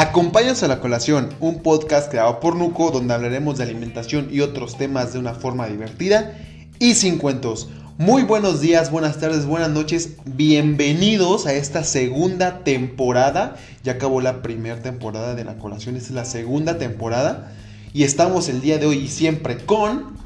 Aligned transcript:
Acompáñanos 0.00 0.62
a 0.62 0.68
la 0.68 0.78
colación, 0.78 1.30
un 1.40 1.60
podcast 1.60 2.08
creado 2.08 2.38
por 2.38 2.54
Nuco 2.54 2.92
donde 2.92 3.14
hablaremos 3.14 3.58
de 3.58 3.64
alimentación 3.64 4.28
y 4.30 4.42
otros 4.42 4.78
temas 4.78 5.12
de 5.12 5.18
una 5.18 5.34
forma 5.34 5.66
divertida 5.66 6.36
y 6.78 6.94
sin 6.94 7.18
cuentos. 7.18 7.68
Muy 7.96 8.22
buenos 8.22 8.60
días, 8.60 8.92
buenas 8.92 9.18
tardes, 9.18 9.44
buenas 9.44 9.70
noches, 9.70 10.10
bienvenidos 10.24 11.48
a 11.48 11.54
esta 11.54 11.82
segunda 11.82 12.62
temporada. 12.62 13.56
Ya 13.82 13.94
acabó 13.94 14.20
la 14.20 14.40
primera 14.40 14.80
temporada 14.80 15.34
de 15.34 15.42
la 15.42 15.56
colación, 15.56 15.96
esta 15.96 16.10
es 16.10 16.14
la 16.14 16.24
segunda 16.24 16.78
temporada 16.78 17.50
y 17.92 18.04
estamos 18.04 18.48
el 18.48 18.60
día 18.60 18.78
de 18.78 18.86
hoy 18.86 18.98
y 18.98 19.08
siempre 19.08 19.56
con... 19.66 20.16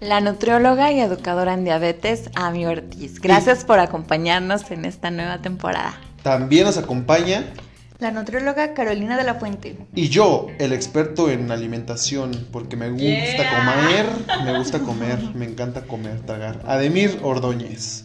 La 0.00 0.20
nutrióloga 0.20 0.90
y 0.90 0.98
educadora 0.98 1.54
en 1.54 1.62
diabetes, 1.62 2.30
Ami 2.34 2.66
Ortiz. 2.66 3.20
Gracias 3.20 3.64
por 3.64 3.78
acompañarnos 3.78 4.68
en 4.72 4.86
esta 4.86 5.12
nueva 5.12 5.38
temporada. 5.38 5.94
También 6.24 6.64
nos 6.64 6.78
acompaña 6.78 7.44
la 8.00 8.10
nutrióloga 8.10 8.74
Carolina 8.74 9.16
de 9.16 9.24
la 9.24 9.34
Fuente. 9.34 9.76
Y 9.94 10.08
yo, 10.08 10.48
el 10.58 10.72
experto 10.72 11.30
en 11.30 11.50
alimentación, 11.50 12.48
porque 12.50 12.76
me 12.76 12.90
gusta 12.90 13.48
comer, 13.56 14.06
me 14.44 14.58
gusta 14.58 14.80
comer, 14.80 15.18
me 15.34 15.44
encanta 15.44 15.82
comer, 15.82 16.20
tragar. 16.20 16.62
Ademir 16.66 17.20
Ordóñez. 17.22 18.04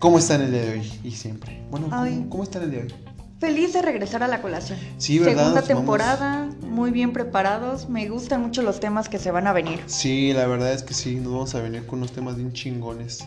¿Cómo 0.00 0.18
están 0.18 0.42
el 0.42 0.50
día 0.50 0.62
de 0.62 0.72
hoy? 0.72 0.92
Y 1.04 1.12
siempre. 1.12 1.62
Bueno, 1.70 1.88
¿cómo, 1.88 2.28
¿cómo 2.28 2.42
están 2.42 2.64
el 2.64 2.70
día 2.70 2.80
de 2.80 2.86
hoy? 2.86 2.94
Feliz 3.38 3.72
de 3.72 3.82
regresar 3.82 4.22
a 4.22 4.28
la 4.28 4.42
colación. 4.42 4.78
Sí, 4.96 5.18
¿verdad? 5.18 5.42
Segunda 5.42 5.62
temporada, 5.62 6.48
muy 6.62 6.90
bien 6.90 7.12
preparados. 7.12 7.88
Me 7.88 8.08
gustan 8.08 8.42
mucho 8.42 8.62
los 8.62 8.80
temas 8.80 9.08
que 9.08 9.18
se 9.18 9.30
van 9.30 9.46
a 9.46 9.52
venir. 9.52 9.80
Sí, 9.86 10.32
la 10.32 10.46
verdad 10.46 10.72
es 10.72 10.82
que 10.82 10.94
sí, 10.94 11.16
nos 11.16 11.32
vamos 11.32 11.54
a 11.54 11.60
venir 11.60 11.86
con 11.86 11.98
unos 11.98 12.12
temas 12.12 12.36
bien 12.36 12.52
chingones. 12.52 13.26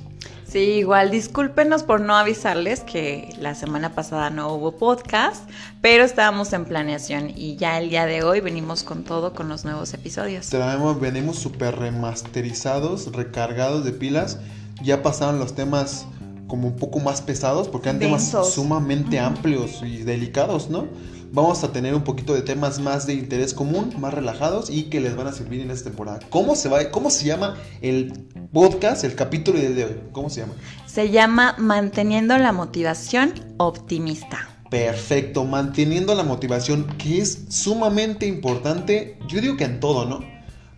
Sí, 0.49 0.59
igual 0.59 1.11
discúlpenos 1.11 1.83
por 1.83 1.99
no 1.99 2.15
avisarles 2.15 2.79
que 2.79 3.35
la 3.37 3.53
semana 3.53 3.93
pasada 3.93 4.29
no 4.29 4.53
hubo 4.53 4.77
podcast, 4.77 5.43
pero 5.81 6.05
estábamos 6.05 6.53
en 6.53 6.63
planeación 6.63 7.31
y 7.35 7.57
ya 7.57 7.77
el 7.79 7.89
día 7.89 8.05
de 8.05 8.23
hoy 8.23 8.39
venimos 8.39 8.83
con 8.83 9.03
todo 9.03 9.33
con 9.33 9.49
los 9.49 9.65
nuevos 9.65 9.93
episodios. 9.93 10.47
Traemos, 10.47 11.01
venimos 11.01 11.37
súper 11.37 11.75
remasterizados, 11.75 13.11
recargados 13.11 13.83
de 13.83 13.91
pilas. 13.91 14.39
Ya 14.81 15.03
pasaron 15.03 15.37
los 15.37 15.53
temas 15.53 16.05
como 16.47 16.69
un 16.69 16.77
poco 16.77 16.99
más 16.99 17.21
pesados 17.21 17.67
porque 17.67 17.89
eran 17.89 17.99
temas 17.99 18.33
sumamente 18.49 19.19
amplios 19.19 19.81
y 19.83 20.03
delicados, 20.03 20.69
¿no? 20.69 20.87
Vamos 21.31 21.63
a 21.63 21.71
tener 21.71 21.93
un 21.93 22.03
poquito 22.03 22.33
de 22.33 22.41
temas 22.41 22.79
más 22.79 23.05
de 23.05 23.13
interés 23.13 23.53
común, 23.53 23.93
más 23.99 24.13
relajados 24.13 24.69
y 24.69 24.83
que 24.83 25.01
les 25.01 25.15
van 25.15 25.27
a 25.27 25.33
servir 25.33 25.61
en 25.61 25.71
esta 25.71 25.89
temporada. 25.89 26.19
¿Cómo 26.29 26.55
se 26.55 26.69
va? 26.69 26.89
¿Cómo 26.89 27.09
se 27.09 27.25
llama 27.25 27.57
el 27.81 28.13
podcast, 28.53 29.03
el 29.03 29.13
capítulo 29.13 29.59
de 29.59 29.85
hoy? 29.85 29.99
¿Cómo 30.13 30.29
se 30.29 30.41
llama? 30.41 30.53
Se 30.85 31.09
llama 31.09 31.55
Manteniendo 31.57 32.37
la 32.37 32.53
motivación 32.53 33.33
optimista. 33.57 34.49
Perfecto, 34.69 35.43
manteniendo 35.43 36.15
la 36.15 36.23
motivación 36.23 36.87
que 36.97 37.19
es 37.19 37.45
sumamente 37.49 38.25
importante, 38.25 39.17
yo 39.27 39.41
digo 39.41 39.57
que 39.57 39.65
en 39.65 39.79
todo, 39.79 40.05
¿no? 40.05 40.19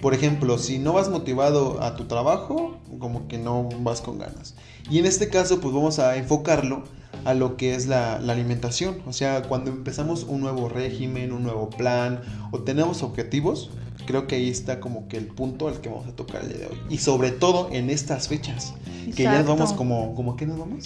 Por 0.02 0.14
ejemplo, 0.14 0.58
si 0.58 0.80
no 0.80 0.94
vas 0.94 1.10
motivado 1.10 1.82
a 1.84 1.96
tu 1.96 2.06
trabajo, 2.06 2.80
como 3.00 3.28
que 3.28 3.38
no 3.38 3.68
vas 3.82 4.02
con 4.02 4.18
ganas. 4.18 4.56
Y 4.90 5.00
en 5.00 5.06
este 5.06 5.30
caso, 5.30 5.60
pues 5.62 5.74
vamos 5.74 6.00
a 6.00 6.16
enfocarlo 6.18 6.84
a 7.26 7.34
lo 7.34 7.58
que 7.58 7.76
es 7.76 7.88
la, 7.88 8.16
alimentación. 8.16 9.02
O 9.06 9.14
sea, 9.14 9.44
cuando 9.44 9.72
empezamos 9.72 10.24
un 10.24 10.42
nuevo 10.42 10.70
régimen, 10.70 11.32
un 11.32 11.44
nuevo 11.44 11.70
plan 11.70 12.22
o 12.52 12.60
tenemos 12.60 13.04
objetivos, 13.04 13.70
creo 14.06 14.28
que 14.28 14.36
ahí 14.36 14.50
está 14.50 14.80
como 14.80 15.08
que 15.08 15.18
el 15.18 15.28
punto 15.28 15.68
al 15.68 15.82
que 15.82 15.90
vamos 15.90 16.08
a 16.08 16.12
tocar 16.16 16.42
el 16.42 16.50
día 16.50 16.58
de 16.60 16.66
hoy. 16.68 16.78
Y 16.90 16.98
sobre 16.98 17.32
todo 17.32 17.70
en 17.72 17.90
estas 17.90 18.28
fechas, 18.28 18.74
que 19.16 19.24
ya 19.24 19.40
nos 19.40 19.48
vamos 19.48 19.74
como, 19.74 20.16
como 20.16 20.36
¿qué 20.36 20.46
nos 20.46 20.58
vamos? 20.58 20.86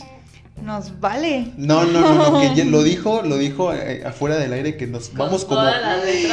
Nos 0.62 1.00
vale. 1.00 1.52
No, 1.58 1.84
no, 1.84 2.02
no, 2.02 2.42
no 2.42 2.56
que 2.56 2.66
lo 2.66 2.84
dijo, 2.84 3.22
lo 3.24 3.38
dijo 3.38 3.74
eh, 3.74 4.04
afuera 4.06 4.38
del 4.38 4.54
aire 4.54 4.78
que 4.78 4.88
nos 4.88 5.14
vamos 5.14 5.46
como, 5.46 5.62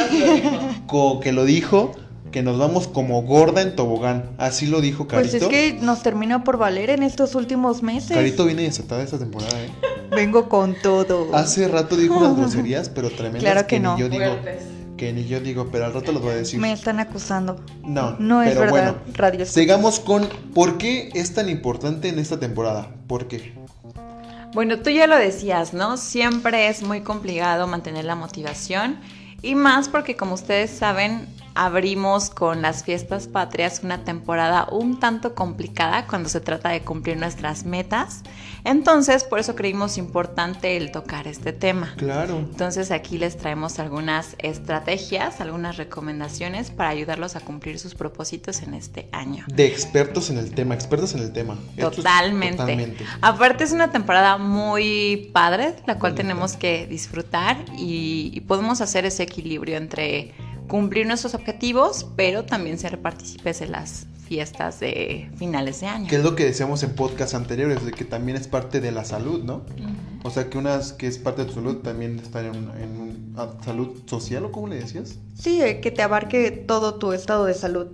como 0.87 1.19
que 1.19 1.31
lo 1.31 1.45
dijo 1.45 1.91
que 2.31 2.41
nos 2.41 2.57
vamos 2.57 2.87
como 2.87 3.21
gorda 3.23 3.61
en 3.61 3.75
tobogán. 3.75 4.31
Así 4.37 4.65
lo 4.65 4.81
dijo 4.81 5.07
Carito. 5.07 5.31
Pues 5.31 5.43
es 5.43 5.47
que 5.49 5.73
nos 5.81 6.01
termina 6.01 6.43
por 6.43 6.57
valer 6.57 6.89
en 6.89 7.03
estos 7.03 7.35
últimos 7.35 7.83
meses. 7.83 8.11
Carito 8.11 8.45
viene 8.45 8.63
desatada 8.63 9.03
esta 9.03 9.19
temporada, 9.19 9.61
¿eh? 9.61 9.69
Vengo 10.09 10.49
con 10.49 10.75
todo. 10.81 11.35
Hace 11.35 11.67
rato 11.67 11.95
dijo 11.95 12.17
unas 12.17 12.35
groserías, 12.35 12.89
pero 12.89 13.09
tremendas. 13.09 13.41
Claro 13.41 13.67
que, 13.67 13.79
no. 13.79 13.95
Ni 13.95 14.01
yo 14.01 14.09
digo, 14.09 14.37
que 14.97 15.13
ni 15.13 15.25
yo 15.25 15.39
digo, 15.39 15.69
pero 15.71 15.85
al 15.85 15.93
rato 15.93 16.11
lo 16.11 16.19
voy 16.19 16.31
a 16.31 16.35
decir. 16.35 16.59
Me 16.59 16.71
están 16.71 16.99
acusando. 16.99 17.63
No, 17.83 18.17
no 18.19 18.41
es 18.43 18.57
verdad, 18.57 18.97
radio. 19.13 19.45
Sigamos 19.45 19.99
con 19.99 20.27
por 20.53 20.77
qué 20.77 21.09
es 21.13 21.33
tan 21.33 21.49
importante 21.49 22.09
en 22.09 22.19
esta 22.19 22.39
temporada. 22.39 22.89
¿Por 23.07 23.27
qué? 23.27 23.53
Bueno, 24.53 24.79
tú 24.79 24.89
ya 24.89 25.07
lo 25.07 25.15
decías, 25.15 25.73
¿no? 25.73 25.95
Siempre 25.95 26.67
es 26.67 26.83
muy 26.83 27.01
complicado 27.01 27.67
mantener 27.67 28.03
la 28.03 28.15
motivación 28.15 28.99
y 29.41 29.55
más 29.55 29.87
porque 29.87 30.17
como 30.17 30.33
ustedes 30.33 30.71
saben, 30.71 31.25
abrimos 31.55 32.29
con 32.29 32.61
las 32.61 32.83
fiestas 32.83 33.27
patrias 33.27 33.81
una 33.83 34.03
temporada 34.03 34.67
un 34.71 34.99
tanto 34.99 35.35
complicada 35.35 36.07
cuando 36.07 36.29
se 36.29 36.39
trata 36.39 36.69
de 36.69 36.81
cumplir 36.81 37.17
nuestras 37.17 37.65
metas. 37.65 38.21
Entonces, 38.63 39.23
por 39.23 39.39
eso 39.39 39.55
creímos 39.55 39.97
importante 39.97 40.77
el 40.77 40.91
tocar 40.91 41.27
este 41.27 41.51
tema. 41.51 41.93
Claro. 41.97 42.37
Entonces, 42.37 42.91
aquí 42.91 43.17
les 43.17 43.37
traemos 43.37 43.79
algunas 43.79 44.35
estrategias, 44.37 45.41
algunas 45.41 45.77
recomendaciones 45.77 46.69
para 46.69 46.89
ayudarlos 46.89 47.35
a 47.35 47.39
cumplir 47.39 47.79
sus 47.79 47.95
propósitos 47.95 48.61
en 48.61 48.73
este 48.73 49.09
año. 49.11 49.45
De 49.47 49.65
expertos 49.65 50.29
en 50.29 50.37
el 50.37 50.53
tema, 50.53 50.75
expertos 50.75 51.15
en 51.15 51.21
el 51.21 51.33
tema. 51.33 51.57
Totalmente. 51.79 52.57
totalmente. 52.57 53.05
Aparte 53.21 53.63
es 53.63 53.71
una 53.71 53.91
temporada 53.91 54.37
muy 54.37 55.31
padre, 55.33 55.75
la 55.87 55.97
cual 55.97 56.13
tenemos 56.13 56.55
que 56.55 56.85
disfrutar 56.87 57.57
y 57.77 58.41
podemos 58.41 58.81
hacer 58.81 59.05
ese 59.05 59.23
equilibrio 59.23 59.77
entre 59.77 60.33
cumplir 60.71 61.05
nuestros 61.05 61.35
objetivos, 61.35 62.07
pero 62.15 62.45
también 62.45 62.77
ser 62.79 63.01
partícipes 63.01 63.59
en 63.59 63.73
las 63.73 64.07
fiestas 64.25 64.79
de 64.79 65.29
finales 65.35 65.81
de 65.81 65.87
año. 65.87 66.07
Que 66.07 66.15
es 66.15 66.23
lo 66.23 66.33
que 66.33 66.45
decíamos 66.45 66.81
en 66.83 66.95
podcasts 66.95 67.35
anteriores, 67.35 67.85
de 67.85 67.91
que 67.91 68.05
también 68.05 68.37
es 68.37 68.47
parte 68.47 68.79
de 68.79 68.89
la 68.93 69.03
salud, 69.03 69.43
¿no? 69.43 69.63
O 70.23 70.29
sea, 70.29 70.49
que 70.49 70.57
unas 70.57 70.93
que 70.93 71.07
es 71.07 71.17
parte 71.17 71.41
de 71.41 71.49
tu 71.49 71.55
salud 71.55 71.79
también 71.79 72.19
está 72.19 72.39
en, 72.39 72.55
en 72.55 73.35
salud 73.65 74.01
social, 74.05 74.45
¿o 74.45 74.53
cómo 74.53 74.69
le 74.69 74.77
decías? 74.77 75.17
Sí, 75.35 75.61
eh, 75.61 75.81
que 75.81 75.91
te 75.91 76.03
abarque 76.03 76.51
todo 76.51 76.95
tu 76.95 77.11
estado 77.11 77.43
de 77.43 77.53
salud. 77.53 77.87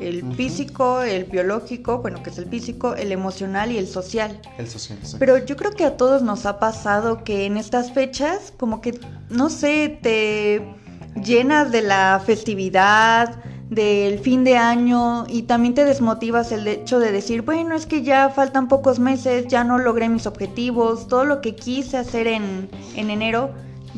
El 0.00 0.34
físico, 0.34 1.02
el 1.02 1.26
biológico, 1.26 1.98
bueno, 1.98 2.20
que 2.24 2.30
es 2.30 2.38
el 2.38 2.46
físico, 2.46 2.96
el 2.96 3.12
emocional 3.12 3.70
y 3.70 3.78
el 3.78 3.86
social. 3.86 4.40
El 4.58 4.66
social, 4.66 4.98
sí. 5.04 5.18
Pero 5.20 5.38
yo 5.38 5.56
creo 5.56 5.70
que 5.70 5.84
a 5.84 5.96
todos 5.96 6.22
nos 6.22 6.46
ha 6.46 6.58
pasado 6.58 7.22
que 7.22 7.46
en 7.46 7.56
estas 7.56 7.92
fechas, 7.92 8.52
como 8.56 8.80
que, 8.80 8.98
no 9.30 9.50
sé, 9.50 10.00
te 10.02 10.82
llenas 11.22 11.70
de 11.72 11.82
la 11.82 12.20
festividad, 12.24 13.36
del 13.70 14.18
fin 14.18 14.44
de 14.44 14.56
año 14.56 15.26
y 15.28 15.42
también 15.42 15.74
te 15.74 15.84
desmotivas 15.84 16.52
el 16.52 16.66
hecho 16.66 16.98
de 16.98 17.12
decir, 17.12 17.42
bueno, 17.42 17.74
es 17.74 17.86
que 17.86 18.02
ya 18.02 18.28
faltan 18.30 18.68
pocos 18.68 18.98
meses, 18.98 19.46
ya 19.48 19.64
no 19.64 19.78
logré 19.78 20.08
mis 20.08 20.26
objetivos, 20.26 21.08
todo 21.08 21.24
lo 21.24 21.40
que 21.40 21.54
quise 21.54 21.96
hacer 21.96 22.26
en, 22.26 22.68
enero, 22.94 23.52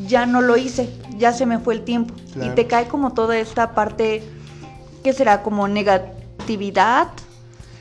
ya 0.07 0.27
no 0.27 0.41
lo 0.41 0.57
hice, 0.57 0.89
ya 1.17 1.33
se 1.33 1.47
me 1.47 1.59
fue 1.59 1.75
el 1.75 1.85
tiempo. 1.85 2.15
Y 2.41 2.49
te 2.51 2.67
cae 2.67 2.87
como 2.87 3.13
toda 3.13 3.39
esta 3.39 3.75
parte, 3.75 4.23
¿qué 5.03 5.13
será? 5.13 5.43
Como 5.43 5.69
negatividad. 5.69 7.09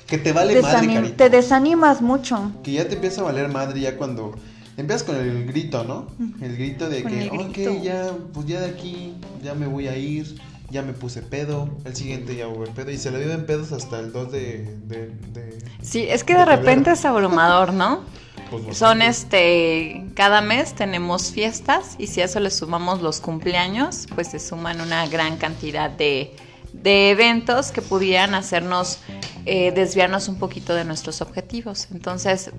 Que 0.07 0.17
te 0.17 0.31
vale 0.33 0.61
madre, 0.61 1.09
Te 1.11 1.29
desanimas 1.29 2.01
mucho. 2.01 2.51
Que 2.63 2.73
ya 2.73 2.87
te 2.87 2.95
empieza 2.95 3.21
a 3.21 3.25
valer 3.25 3.49
madre 3.49 3.79
ya 3.79 3.97
cuando 3.97 4.35
Empiezas 4.77 5.03
con 5.03 5.15
el 5.15 5.45
grito, 5.45 5.83
¿no? 5.83 6.07
El 6.41 6.57
grito 6.57 6.89
de 6.89 7.03
que, 7.03 7.29
ok, 7.29 7.81
ya, 7.81 8.11
pues 8.33 8.45
ya 8.45 8.59
de 8.59 8.69
aquí, 8.69 9.13
ya 9.41 9.53
me 9.53 9.67
voy 9.67 9.87
a 9.87 9.97
ir, 9.97 10.37
ya 10.69 10.81
me 10.81 10.91
puse 10.91 11.21
pedo, 11.21 11.69
el 11.85 11.95
siguiente 11.95 12.35
ya 12.35 12.47
hubo 12.47 12.65
pedo, 12.65 12.91
y 12.91 12.97
se 12.97 13.11
le 13.11 13.19
viven 13.19 13.45
pedos 13.45 13.71
hasta 13.71 13.99
el 13.99 14.11
2 14.11 14.31
de... 14.31 14.77
de, 14.85 15.59
sí, 15.81 16.05
es 16.09 16.23
que 16.23 16.35
de, 16.35 16.43
repente 16.43 16.91
es 16.91 17.05
abrumador, 17.05 17.73
¿no? 17.73 18.01
Pues 18.51 18.77
Son 18.77 19.01
este, 19.01 20.05
cada 20.13 20.39
mes 20.39 20.75
tenemos 20.75 21.31
fiestas 21.31 21.95
y 21.97 22.05
si 22.05 22.21
a 22.21 22.25
eso 22.25 22.39
le 22.39 22.51
sumamos 22.51 23.01
los 23.01 23.19
cumpleaños, 23.19 24.05
pues 24.13 24.27
se 24.27 24.39
suman 24.39 24.81
una 24.81 25.07
gran 25.07 25.37
cantidad 25.37 25.89
de, 25.89 26.35
de 26.71 27.09
eventos 27.09 27.71
que 27.71 27.81
pudieran 27.81 28.35
hacernos 28.35 28.99
eh, 29.47 29.71
desviarnos 29.71 30.27
un 30.27 30.37
poquito 30.37 30.75
de 30.75 30.85
nuestros 30.85 31.21
objetivos. 31.21 31.87
Entonces, 31.91 32.51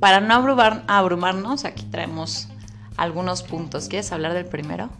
para 0.00 0.20
no 0.20 0.34
abrumarnos, 0.34 1.64
aquí 1.64 1.84
traemos 1.84 2.48
algunos 2.96 3.42
puntos. 3.42 3.88
¿Quieres 3.88 4.12
hablar 4.12 4.34
del 4.34 4.46
primero? 4.46 4.90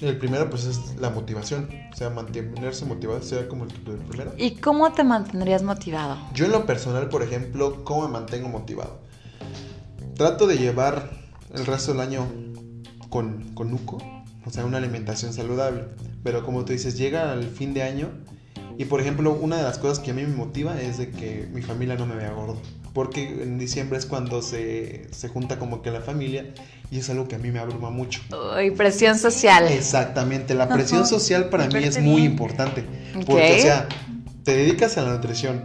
El 0.00 0.16
primero, 0.16 0.48
pues, 0.48 0.64
es 0.64 0.96
la 0.96 1.10
motivación. 1.10 1.68
O 1.92 1.96
sea, 1.96 2.10
mantenerse 2.10 2.84
motivado 2.84 3.20
sea 3.22 3.48
como 3.48 3.64
el 3.64 3.70
primero. 3.70 4.32
¿Y 4.36 4.52
cómo 4.52 4.92
te 4.92 5.02
mantendrías 5.02 5.62
motivado? 5.62 6.16
Yo, 6.34 6.46
en 6.46 6.52
lo 6.52 6.66
personal, 6.66 7.08
por 7.08 7.22
ejemplo, 7.22 7.84
¿cómo 7.84 8.06
me 8.06 8.12
mantengo 8.12 8.48
motivado? 8.48 9.00
Trato 10.14 10.46
de 10.46 10.56
llevar 10.58 11.10
el 11.52 11.66
resto 11.66 11.92
del 11.92 12.00
año 12.00 12.26
con, 13.08 13.54
con 13.54 13.70
Nuco, 13.70 13.98
o 14.44 14.50
sea, 14.50 14.64
una 14.64 14.78
alimentación 14.78 15.32
saludable. 15.32 15.84
Pero 16.22 16.44
como 16.44 16.64
tú 16.64 16.72
dices, 16.72 16.96
llega 16.96 17.32
el 17.32 17.44
fin 17.44 17.74
de 17.74 17.82
año 17.82 18.10
y, 18.76 18.84
por 18.84 19.00
ejemplo, 19.00 19.32
una 19.32 19.56
de 19.56 19.64
las 19.64 19.78
cosas 19.78 19.98
que 19.98 20.12
a 20.12 20.14
mí 20.14 20.22
me 20.22 20.36
motiva 20.36 20.80
es 20.80 20.98
de 20.98 21.10
que 21.10 21.48
mi 21.52 21.62
familia 21.62 21.96
no 21.96 22.06
me 22.06 22.14
vea 22.14 22.30
gordo 22.30 22.60
porque 22.98 23.22
en 23.22 23.60
diciembre 23.60 23.96
es 23.96 24.06
cuando 24.06 24.42
se, 24.42 25.06
se 25.12 25.28
junta 25.28 25.60
como 25.60 25.82
que 25.82 25.92
la 25.92 26.00
familia 26.00 26.46
y 26.90 26.98
es 26.98 27.08
algo 27.10 27.28
que 27.28 27.36
a 27.36 27.38
mí 27.38 27.52
me 27.52 27.60
abruma 27.60 27.90
mucho. 27.90 28.20
Uy, 28.56 28.72
presión 28.72 29.16
social. 29.16 29.68
Exactamente, 29.68 30.52
la 30.52 30.68
presión 30.68 31.06
social 31.06 31.48
para 31.48 31.68
mí 31.68 31.84
es 31.84 32.02
muy 32.02 32.24
importante. 32.24 32.84
Porque, 33.24 33.54
o 33.56 33.62
sea, 33.62 33.88
te 34.42 34.56
dedicas 34.56 34.98
a 34.98 35.02
la 35.02 35.12
nutrición 35.12 35.62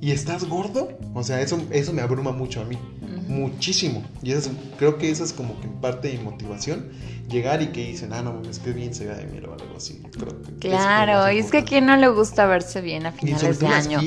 y 0.00 0.12
estás 0.12 0.44
gordo, 0.44 0.96
o 1.14 1.24
sea, 1.24 1.40
eso, 1.40 1.60
eso 1.70 1.92
me 1.92 2.02
abruma 2.02 2.30
mucho 2.30 2.60
a 2.60 2.64
mí. 2.64 2.78
Muchísimo. 3.26 4.02
Y 4.22 4.32
eso, 4.32 4.50
creo 4.78 4.96
que 4.96 5.10
esa 5.10 5.22
es 5.22 5.32
como 5.34 5.60
que 5.60 5.68
parte 5.68 6.08
de 6.08 6.18
mi 6.18 6.24
motivación. 6.24 6.88
Llegar 7.28 7.60
y 7.60 7.66
que 7.68 7.84
dicen, 7.88 8.14
ah, 8.14 8.22
no, 8.22 8.40
es 8.48 8.58
que 8.58 8.72
bien 8.72 8.94
se 8.94 9.04
ve 9.06 9.14
de 9.14 9.26
mí 9.26 9.38
o 9.46 9.52
algo 9.52 9.76
así. 9.76 10.00
claro, 10.60 11.30
y 11.30 11.38
es 11.38 11.50
que 11.50 11.58
a 11.58 11.64
quien 11.64 11.84
no 11.84 11.94
le 11.96 12.08
gusta 12.08 12.46
verse 12.46 12.80
bien 12.80 13.04
a 13.04 13.12
finales 13.12 13.58
de 13.58 13.66
año. 13.66 14.00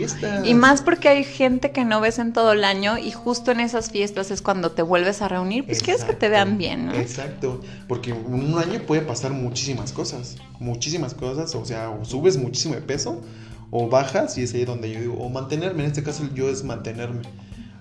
Y 0.43 0.55
más 0.55 0.81
porque 0.81 1.09
hay 1.09 1.23
gente 1.23 1.71
que 1.71 1.85
no 1.85 2.01
ves 2.01 2.17
en 2.17 2.33
todo 2.33 2.53
el 2.53 2.63
año 2.63 2.97
y 2.97 3.11
justo 3.11 3.51
en 3.51 3.59
esas 3.59 3.91
fiestas 3.91 4.31
es 4.31 4.41
cuando 4.41 4.71
te 4.71 4.81
vuelves 4.81 5.21
a 5.21 5.27
reunir, 5.27 5.65
pues 5.65 5.83
quieres 5.83 6.03
que 6.03 6.13
te 6.13 6.29
vean 6.29 6.57
bien, 6.57 6.87
¿no? 6.87 6.93
Exacto, 6.93 7.61
porque 7.87 8.09
en 8.09 8.33
un 8.33 8.57
año 8.57 8.81
puede 8.87 9.03
pasar 9.03 9.31
muchísimas 9.31 9.91
cosas, 9.91 10.37
muchísimas 10.59 11.13
cosas, 11.13 11.53
o 11.53 11.63
sea, 11.63 11.91
o 11.91 12.03
subes 12.05 12.37
muchísimo 12.37 12.73
de 12.73 12.81
peso 12.81 13.21
o 13.71 13.89
bajas 13.89 14.37
y 14.37 14.43
es 14.43 14.53
ahí 14.53 14.65
donde 14.65 14.91
yo 14.91 14.99
digo, 14.99 15.15
o 15.15 15.29
mantenerme, 15.29 15.83
en 15.83 15.87
este 15.89 16.03
caso 16.03 16.27
yo 16.35 16.49
es 16.49 16.63
mantenerme. 16.63 17.21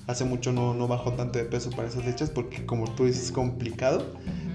Hace 0.07 0.25
mucho 0.25 0.53
no, 0.53 0.75
no 0.75 0.89
bajo 0.89 1.13
tanto 1.13 1.39
de 1.39 1.45
peso 1.45 1.71
para 1.71 1.89
esas 1.89 2.03
fechas 2.03 2.31
porque 2.31 2.65
como 2.65 2.91
tú 2.95 3.05
dices 3.05 3.25
es 3.25 3.33
complicado, 3.33 4.07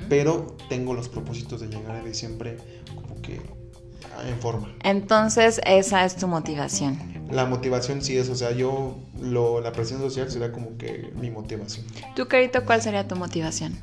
pero 0.09 0.57
tengo 0.69 0.93
los 0.93 1.07
propósitos 1.07 1.61
de 1.61 1.67
llegar 1.67 1.95
a 1.95 2.03
diciembre 2.03 2.57
como 2.95 3.21
que 3.21 3.41
en 4.27 4.39
forma. 4.39 4.73
Entonces 4.83 5.61
esa 5.65 6.05
es 6.05 6.15
tu 6.15 6.27
motivación. 6.27 6.97
La 7.31 7.45
motivación 7.45 8.01
sí 8.01 8.17
es, 8.17 8.29
o 8.29 8.35
sea, 8.35 8.51
yo, 8.51 8.97
lo, 9.19 9.59
la 9.61 9.71
presión 9.71 9.99
social 9.99 10.29
será 10.29 10.51
como 10.51 10.77
que 10.77 11.11
mi 11.19 11.31
motivación. 11.31 11.85
¿Tú, 12.15 12.27
Carito, 12.27 12.63
cuál 12.65 12.81
sería 12.81 13.07
tu 13.07 13.15
motivación? 13.15 13.75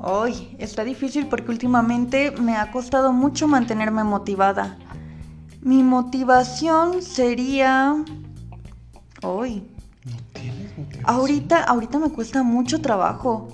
Hoy 0.00 0.54
está 0.58 0.84
difícil 0.84 1.26
porque 1.26 1.50
últimamente 1.50 2.30
me 2.30 2.56
ha 2.56 2.70
costado 2.70 3.12
mucho 3.12 3.48
mantenerme 3.48 4.04
motivada. 4.04 4.78
Mi 5.60 5.82
motivación 5.82 7.02
sería... 7.02 8.04
Hoy. 9.22 9.68
No 10.04 10.16
tienes 10.32 10.78
motivación. 10.78 11.04
Ahorita, 11.04 11.64
ahorita 11.64 11.98
me 11.98 12.10
cuesta 12.10 12.42
mucho 12.42 12.80
trabajo. 12.80 13.48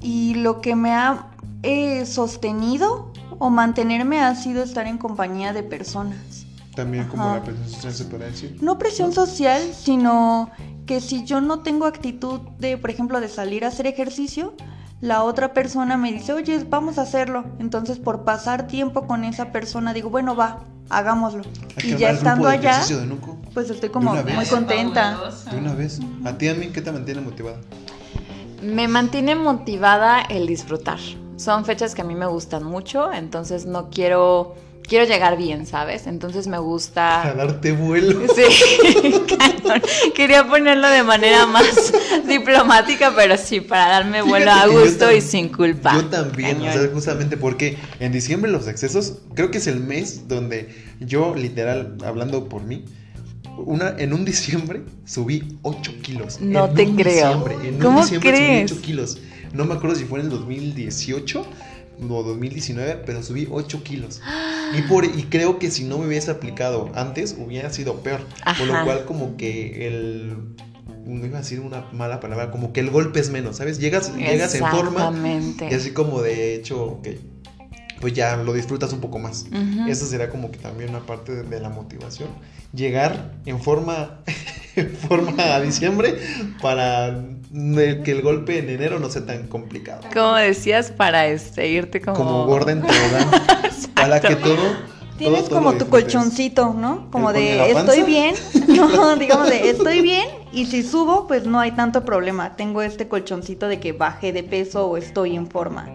Y 0.00 0.34
lo 0.34 0.60
que 0.60 0.74
me 0.74 0.92
ha 0.92 1.30
eh, 1.62 2.06
sostenido 2.06 3.12
o 3.38 3.50
mantenerme 3.50 4.20
ha 4.20 4.34
sido 4.34 4.62
estar 4.62 4.86
en 4.86 4.98
compañía 4.98 5.52
de 5.52 5.62
personas. 5.62 6.46
También 6.74 7.06
como 7.08 7.34
la 7.34 7.42
presión 7.42 7.68
social 7.68 7.92
se 7.92 8.04
puede 8.06 8.30
decir. 8.30 8.58
No 8.62 8.78
presión 8.78 9.12
social, 9.12 9.62
sino 9.74 10.50
que 10.86 11.00
si 11.00 11.24
yo 11.24 11.40
no 11.40 11.60
tengo 11.60 11.86
actitud 11.86 12.40
de, 12.58 12.78
por 12.78 12.90
ejemplo, 12.90 13.20
de 13.20 13.28
salir 13.28 13.64
a 13.64 13.68
hacer 13.68 13.86
ejercicio, 13.86 14.54
la 15.00 15.22
otra 15.22 15.52
persona 15.52 15.96
me 15.96 16.12
dice, 16.12 16.32
oye, 16.32 16.64
vamos 16.68 16.98
a 16.98 17.02
hacerlo. 17.02 17.44
Entonces, 17.58 17.98
por 17.98 18.24
pasar 18.24 18.66
tiempo 18.68 19.06
con 19.06 19.24
esa 19.24 19.52
persona, 19.52 19.92
digo, 19.92 20.10
bueno, 20.10 20.34
va, 20.34 20.60
hagámoslo. 20.92 21.42
y 21.82 21.96
ya 21.96 22.10
estando 22.10 22.48
allá, 22.48 22.82
pues 23.54 23.70
estoy 23.70 23.88
como 23.88 24.14
muy 24.14 24.46
contenta. 24.46 25.32
De 25.50 25.58
una 25.58 25.74
vez. 25.74 26.00
¿A 26.24 26.36
ti, 26.36 26.48
a 26.48 26.54
mí, 26.54 26.68
qué 26.68 26.82
te 26.82 26.92
mantiene 26.92 27.20
motivada? 27.20 27.58
Me 28.62 28.86
mantiene 28.86 29.34
motivada 29.34 30.20
el 30.20 30.46
disfrutar. 30.46 30.98
Son 31.36 31.64
fechas 31.64 31.94
que 31.94 32.02
a 32.02 32.04
mí 32.04 32.14
me 32.14 32.26
gustan 32.26 32.62
mucho, 32.62 33.12
entonces 33.12 33.66
no 33.66 33.90
quiero 33.90 34.54
quiero 34.86 35.04
llegar 35.06 35.36
bien, 35.36 35.66
¿sabes? 35.66 36.06
Entonces 36.06 36.46
me 36.46 36.58
gusta... 36.58 37.22
A 37.22 37.34
darte 37.34 37.72
vuelo. 37.72 38.20
Sí, 38.34 38.42
Quería 40.14 40.46
ponerlo 40.46 40.88
de 40.88 41.02
manera 41.02 41.46
más 41.46 41.92
diplomática, 42.28 43.12
pero 43.14 43.36
sí, 43.36 43.60
para 43.60 43.88
darme 43.88 44.22
vuelo 44.22 44.50
a 44.50 44.66
gusto 44.66 45.10
y 45.12 45.20
sin 45.20 45.48
culpa. 45.48 45.94
Yo 45.94 46.06
también, 46.06 46.60
o 46.60 46.72
sea, 46.72 46.88
justamente 46.92 47.36
porque 47.36 47.76
en 48.00 48.12
diciembre 48.12 48.50
los 48.50 48.68
excesos, 48.68 49.18
creo 49.34 49.50
que 49.50 49.58
es 49.58 49.66
el 49.66 49.80
mes 49.80 50.28
donde 50.28 50.74
yo, 51.00 51.34
literal, 51.34 51.96
hablando 52.04 52.48
por 52.48 52.62
mí, 52.62 52.84
una, 53.58 53.94
en 53.98 54.12
un 54.12 54.24
diciembre 54.24 54.82
subí 55.04 55.58
8 55.62 55.92
kilos. 56.02 56.40
No 56.40 56.70
te 56.70 56.88
creo. 56.94 57.46
en 57.62 57.78
¿Cómo 57.78 57.98
un 57.98 58.02
diciembre 58.04 58.30
crees? 58.30 58.70
subí 58.70 58.78
8 58.78 58.86
kilos. 58.86 59.18
No 59.52 59.66
me 59.66 59.74
acuerdo 59.74 59.96
si 59.96 60.04
fue 60.04 60.20
en 60.20 60.26
el 60.26 60.30
2018 60.30 61.46
o 62.10 62.22
2019, 62.22 63.02
pero 63.06 63.22
subí 63.22 63.48
8 63.50 63.82
kilos. 63.82 64.20
Y, 64.74 64.80
por, 64.88 65.04
y 65.04 65.24
creo 65.24 65.58
que 65.58 65.70
si 65.70 65.84
no 65.84 65.98
me 65.98 66.06
hubiese 66.06 66.30
aplicado 66.30 66.90
antes, 66.94 67.36
hubiera 67.38 67.68
sido 67.68 67.96
peor. 68.02 68.22
Por 68.56 68.66
lo 68.66 68.84
cual, 68.84 69.04
como 69.04 69.36
que 69.36 69.86
el. 69.86 70.34
No 71.04 71.26
iba 71.26 71.36
a 71.36 71.40
decir 71.42 71.60
una 71.60 71.84
mala 71.92 72.20
palabra, 72.20 72.50
como 72.50 72.72
que 72.72 72.80
el 72.80 72.88
golpe 72.88 73.20
es 73.20 73.28
menos, 73.28 73.58
¿sabes? 73.58 73.78
Llegas, 73.78 74.16
llegas 74.16 74.54
en 74.54 74.64
forma. 74.64 75.12
Y 75.70 75.74
así 75.74 75.90
como 75.90 76.22
de 76.22 76.54
hecho, 76.54 76.82
ok, 76.84 77.08
pues 78.02 78.14
ya 78.14 78.36
lo 78.36 78.52
disfrutas 78.52 78.92
un 78.92 79.00
poco 79.00 79.20
más. 79.20 79.46
Eso 79.88 80.06
será 80.06 80.28
como 80.28 80.50
que 80.50 80.58
también 80.58 80.90
una 80.90 81.06
parte 81.06 81.44
de, 81.44 81.60
la 81.60 81.68
motivación. 81.68 82.30
Llegar 82.74 83.34
en 83.46 83.60
forma, 83.60 84.22
en 84.76 84.90
forma 84.90 85.54
a 85.54 85.60
diciembre 85.60 86.18
para 86.60 87.24
que 87.52 88.12
el 88.12 88.22
golpe 88.22 88.58
en 88.58 88.70
enero 88.70 88.98
no 88.98 89.10
sea 89.10 89.26
tan 89.26 89.46
complicado. 89.46 90.02
Como 90.12 90.34
decías, 90.34 90.90
para 90.90 91.26
este, 91.26 91.68
irte 91.68 92.00
como... 92.00 92.16
Como 92.16 92.46
Gordon 92.46 92.82
para 93.94 94.20
que 94.20 94.36
todo... 94.36 94.92
Tienes 95.18 95.48
como 95.48 95.74
tu 95.74 95.88
colchoncito, 95.88 96.74
¿no? 96.74 97.10
Como 97.10 97.32
de 97.32 97.70
estoy 97.70 98.02
bien, 98.02 98.34
no, 98.68 99.16
digamos 99.16 99.48
de 99.48 99.70
estoy 99.70 100.00
bien 100.00 100.26
y 100.52 100.66
si 100.66 100.82
subo, 100.82 101.26
pues 101.28 101.46
no 101.46 101.60
hay 101.60 101.72
tanto 101.72 102.04
problema. 102.04 102.56
Tengo 102.56 102.82
este 102.82 103.06
colchoncito 103.06 103.68
de 103.68 103.78
que 103.78 103.92
baje 103.92 104.32
de 104.32 104.42
peso 104.42 104.86
o 104.86 104.96
estoy 104.96 105.36
en 105.36 105.46
forma. 105.46 105.88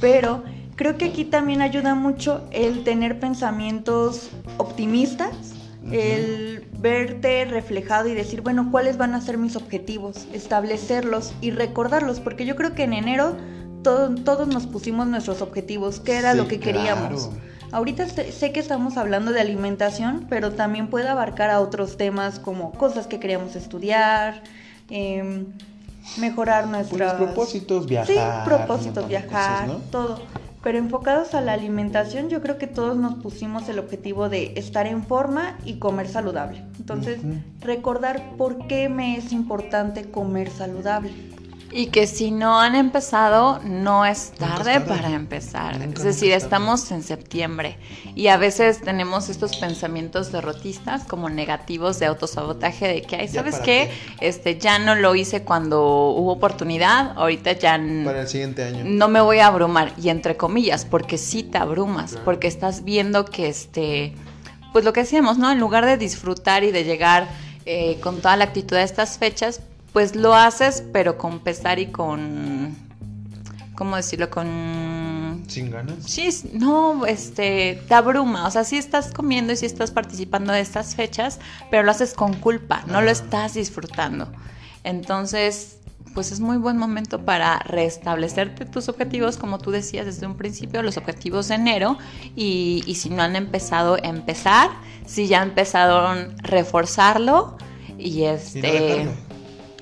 Pero 0.00 0.42
creo 0.76 0.98
que 0.98 1.06
aquí 1.06 1.24
también 1.24 1.62
ayuda 1.62 1.94
mucho 1.94 2.42
el 2.50 2.84
tener 2.84 3.20
pensamientos 3.20 4.30
optimistas, 4.58 5.51
el 5.90 6.66
verte 6.78 7.44
reflejado 7.44 8.08
y 8.08 8.14
decir, 8.14 8.42
bueno, 8.42 8.68
¿cuáles 8.70 8.96
van 8.96 9.14
a 9.14 9.20
ser 9.20 9.38
mis 9.38 9.56
objetivos? 9.56 10.26
Establecerlos 10.32 11.32
y 11.40 11.50
recordarlos, 11.50 12.20
porque 12.20 12.46
yo 12.46 12.56
creo 12.56 12.74
que 12.74 12.84
en 12.84 12.92
enero 12.92 13.36
todos 13.82 14.48
nos 14.48 14.66
pusimos 14.66 15.06
nuestros 15.08 15.42
objetivos, 15.42 16.00
qué 16.00 16.18
era 16.18 16.34
lo 16.34 16.46
que 16.46 16.60
queríamos. 16.60 17.30
Ahorita 17.72 18.06
sé 18.06 18.52
que 18.52 18.60
estamos 18.60 18.96
hablando 18.96 19.32
de 19.32 19.40
alimentación, 19.40 20.26
pero 20.28 20.52
también 20.52 20.88
puede 20.88 21.08
abarcar 21.08 21.50
a 21.50 21.60
otros 21.60 21.96
temas 21.96 22.38
como 22.38 22.72
cosas 22.72 23.06
que 23.06 23.18
queríamos 23.18 23.56
estudiar, 23.56 24.42
eh, 24.90 25.46
mejorar 26.18 26.68
nuestros 26.68 27.14
propósitos, 27.14 27.86
viajar. 27.86 28.44
Sí, 28.44 28.48
propósitos, 28.48 29.08
viajar, 29.08 29.68
todo. 29.90 30.20
Pero 30.62 30.78
enfocados 30.78 31.34
a 31.34 31.40
la 31.40 31.54
alimentación, 31.54 32.28
yo 32.28 32.40
creo 32.40 32.56
que 32.56 32.68
todos 32.68 32.96
nos 32.96 33.14
pusimos 33.16 33.68
el 33.68 33.80
objetivo 33.80 34.28
de 34.28 34.52
estar 34.56 34.86
en 34.86 35.02
forma 35.02 35.58
y 35.64 35.78
comer 35.78 36.08
saludable. 36.08 36.64
Entonces, 36.78 37.20
recordar 37.60 38.36
por 38.36 38.66
qué 38.68 38.88
me 38.88 39.16
es 39.16 39.32
importante 39.32 40.10
comer 40.10 40.50
saludable. 40.50 41.10
Y 41.74 41.86
que 41.86 42.06
si 42.06 42.30
no 42.30 42.60
han 42.60 42.74
empezado, 42.74 43.60
no 43.64 44.04
es 44.04 44.32
tarde, 44.32 44.80
para 44.80 45.10
empezar. 45.10 45.80
es 45.80 46.02
decir, 46.02 46.32
estamos 46.32 46.90
en 46.90 47.02
septiembre 47.02 47.78
y 48.14 48.26
a 48.28 48.36
veces 48.36 48.82
tenemos 48.82 49.30
estos 49.30 49.56
pensamientos 49.56 50.32
derrotistas 50.32 51.04
como 51.04 51.30
negativos 51.30 51.98
de 51.98 52.06
autosabotaje 52.06 52.88
de 52.88 53.02
que, 53.02 53.16
ay, 53.16 53.28
¿sabes 53.28 53.58
qué? 53.60 53.90
Este, 54.20 54.58
ya 54.58 54.78
no 54.78 54.94
lo 54.94 55.14
hice 55.14 55.44
cuando 55.44 56.10
hubo 56.10 56.32
oportunidad, 56.32 57.12
ahorita 57.16 57.52
ya... 57.52 57.80
Para 58.04 58.22
el 58.22 58.28
siguiente 58.28 58.64
año. 58.64 58.84
No 58.84 59.08
me 59.08 59.22
voy 59.22 59.38
a 59.38 59.46
abrumar. 59.46 59.94
Y 59.96 60.10
entre 60.10 60.36
comillas, 60.36 60.84
porque 60.84 61.16
sí 61.16 61.42
te 61.42 61.56
abrumas, 61.56 62.18
porque 62.24 62.48
estás 62.48 62.84
viendo 62.84 63.24
que 63.24 63.48
este... 63.48 64.14
Pues 64.72 64.84
lo 64.84 64.92
que 64.92 65.00
decíamos, 65.00 65.38
¿no? 65.38 65.50
En 65.50 65.58
lugar 65.58 65.84
de 65.86 65.96
disfrutar 65.96 66.64
y 66.64 66.70
de 66.70 66.84
llegar 66.84 67.28
eh, 67.64 67.98
con 68.00 68.20
toda 68.20 68.36
la 68.36 68.44
actitud 68.44 68.76
a 68.76 68.82
estas 68.82 69.18
fechas, 69.18 69.60
pues 69.92 70.16
lo 70.16 70.34
haces, 70.34 70.82
pero 70.92 71.18
con 71.18 71.40
pesar 71.40 71.78
y 71.78 71.86
con, 71.86 72.74
¿cómo 73.74 73.96
decirlo? 73.96 74.30
Con... 74.30 75.44
¿Sin 75.48 75.70
ganas? 75.70 75.96
Sí, 76.06 76.28
no, 76.52 77.04
este, 77.04 77.82
te 77.86 77.94
abruma, 77.94 78.46
o 78.46 78.50
sea, 78.50 78.64
sí 78.64 78.78
estás 78.78 79.12
comiendo 79.12 79.52
y 79.52 79.56
sí 79.56 79.66
estás 79.66 79.90
participando 79.90 80.52
de 80.52 80.60
estas 80.60 80.94
fechas, 80.94 81.40
pero 81.70 81.82
lo 81.82 81.90
haces 81.90 82.14
con 82.14 82.34
culpa, 82.34 82.84
no 82.86 83.02
lo 83.02 83.10
estás 83.10 83.54
disfrutando. 83.54 84.32
Entonces, 84.82 85.76
pues 86.14 86.32
es 86.32 86.40
muy 86.40 86.56
buen 86.56 86.76
momento 86.76 87.24
para 87.24 87.58
restablecerte 87.60 88.64
tus 88.64 88.88
objetivos, 88.88 89.36
como 89.36 89.58
tú 89.58 89.70
decías 89.70 90.06
desde 90.06 90.26
un 90.26 90.36
principio, 90.36 90.82
los 90.82 90.96
objetivos 90.96 91.48
de 91.48 91.56
enero, 91.56 91.98
y, 92.34 92.82
y 92.86 92.94
si 92.94 93.10
no 93.10 93.22
han 93.22 93.36
empezado, 93.36 93.98
empezar, 94.02 94.70
si 95.06 95.26
ya 95.26 95.42
empezaron, 95.42 96.36
reforzarlo, 96.38 97.58
y 97.98 98.22
este... 98.22 99.06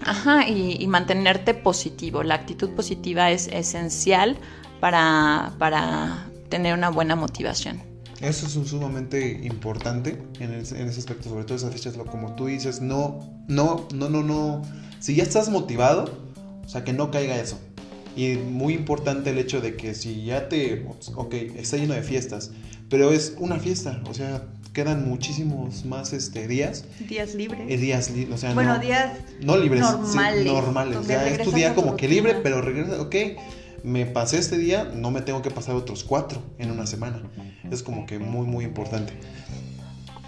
Ajá, 0.05 0.49
y, 0.49 0.87
mantenerte 0.87 1.55
positivo. 1.55 2.23
La 2.23 2.35
actitud 2.35 2.71
positiva 2.71 3.31
es 3.31 3.49
esencial 3.49 4.39
para, 4.81 5.55
para 5.59 6.27
tener 6.49 6.75
una 6.75 6.91
buena 6.91 7.17
motivación. 7.17 7.81
Eso 8.21 8.47
es 8.47 8.57
un 8.57 8.67
sumamente 8.67 9.41
importante 9.45 10.23
en, 10.41 10.53
ese 10.53 10.85
aspecto, 10.85 11.31
sobre 11.31 11.45
todo 11.45 11.57
esas 11.57 11.73
fechas, 11.73 11.97
como 12.11 12.35
tú 12.35 12.47
dices, 12.47 12.81
no, 12.83 13.31
no, 13.49 13.89
no, 13.95 14.11
no, 14.11 14.23
no. 14.23 14.63
Si 14.99 15.15
ya 15.15 15.23
estás 15.23 15.49
motivado, 15.49 16.05
o 16.65 16.69
sea, 16.69 16.85
que 16.85 16.93
no 16.93 17.11
caiga 17.11 17.37
eso. 17.37 17.59
Y 18.17 18.35
muy 18.35 18.75
importante 18.75 19.31
el 19.31 19.39
hecho 19.39 19.63
de 19.63 19.77
que 19.77 19.95
si 19.95 20.25
ya 20.25 20.49
te, 20.49 20.87
ok, 21.15 21.33
está 21.57 21.79
lleno 21.79 21.95
de 21.95 22.03
fiestas, 22.03 22.51
pero 22.91 23.11
es 23.13 23.37
una 23.39 23.59
fiesta, 23.59 24.03
o 24.07 24.13
sea, 24.13 24.43
quedan 24.73 25.09
muchísimos 25.09 25.85
más 25.85 26.13
este, 26.13 26.47
días. 26.47 26.85
Días 27.09 27.35
libres. 27.35 27.63
Eh, 27.69 27.77
días 27.77 28.11
libres, 28.11 28.35
o 28.35 28.39
sea, 28.39 28.55
bueno, 28.55 28.79
días 28.79 29.13
no 29.41 29.57
libres, 29.57 29.83
normales. 29.83 30.45
normales. 30.47 30.97
O 30.97 31.05
sea, 31.05 31.29
es 31.29 31.43
tu 31.43 31.53
día 31.53 31.75
como 31.75 31.97
que 31.97 32.09
libre, 32.09 32.35
pero 32.43 32.61
regresa, 32.61 33.01
ok, 33.01 33.17
me 33.83 34.07
pasé 34.07 34.39
este 34.39 34.59
día, 34.59 34.91
no 34.95 35.11
me 35.11 35.23
tengo 35.23 35.43
que 35.43 35.51
pasar 35.51 35.75
otros 35.75 36.05
cuatro 36.05 36.43
en 36.59 36.71
una 36.71 36.87
semana. 36.87 37.23
Es 37.71 37.83
como 37.83 38.07
que 38.07 38.19
muy, 38.19 38.47
muy 38.47 38.65
importante. 38.65 39.13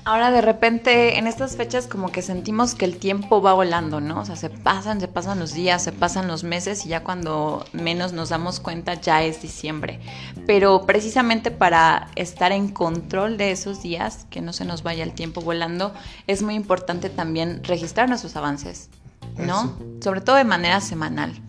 Ahora 0.04 0.32
de 0.32 0.40
repente 0.40 1.18
en 1.18 1.28
estas 1.28 1.56
fechas 1.56 1.86
como 1.86 2.10
que 2.10 2.22
sentimos 2.22 2.74
que 2.74 2.84
el 2.84 2.96
tiempo 2.96 3.40
va 3.40 3.52
volando, 3.52 4.00
¿no? 4.00 4.20
O 4.20 4.24
sea, 4.24 4.34
se 4.34 4.50
pasan, 4.50 5.00
se 5.00 5.06
pasan 5.06 5.38
los 5.38 5.54
días, 5.54 5.84
se 5.84 5.92
pasan 5.92 6.26
los 6.26 6.42
meses 6.42 6.84
y 6.84 6.88
ya 6.88 7.04
cuando 7.04 7.64
menos 7.72 8.12
nos 8.12 8.30
damos 8.30 8.58
cuenta 8.58 8.94
ya 8.94 9.22
es 9.22 9.40
diciembre. 9.40 10.00
Pero 10.44 10.86
precisamente 10.86 11.52
para 11.52 12.08
estar 12.16 12.50
en 12.50 12.68
control 12.68 13.36
de 13.36 13.52
esos 13.52 13.80
días, 13.80 14.26
que 14.28 14.40
no 14.40 14.52
se 14.52 14.64
nos 14.64 14.82
vaya 14.82 15.04
el 15.04 15.12
tiempo 15.12 15.40
volando, 15.40 15.94
es 16.26 16.42
muy 16.42 16.56
importante 16.56 17.08
también 17.08 17.62
registrar 17.62 18.08
nuestros 18.08 18.34
avances, 18.34 18.90
¿no? 19.36 19.78
Sobre 20.00 20.20
todo 20.20 20.34
de 20.34 20.44
manera 20.44 20.80
semanal. 20.80 21.40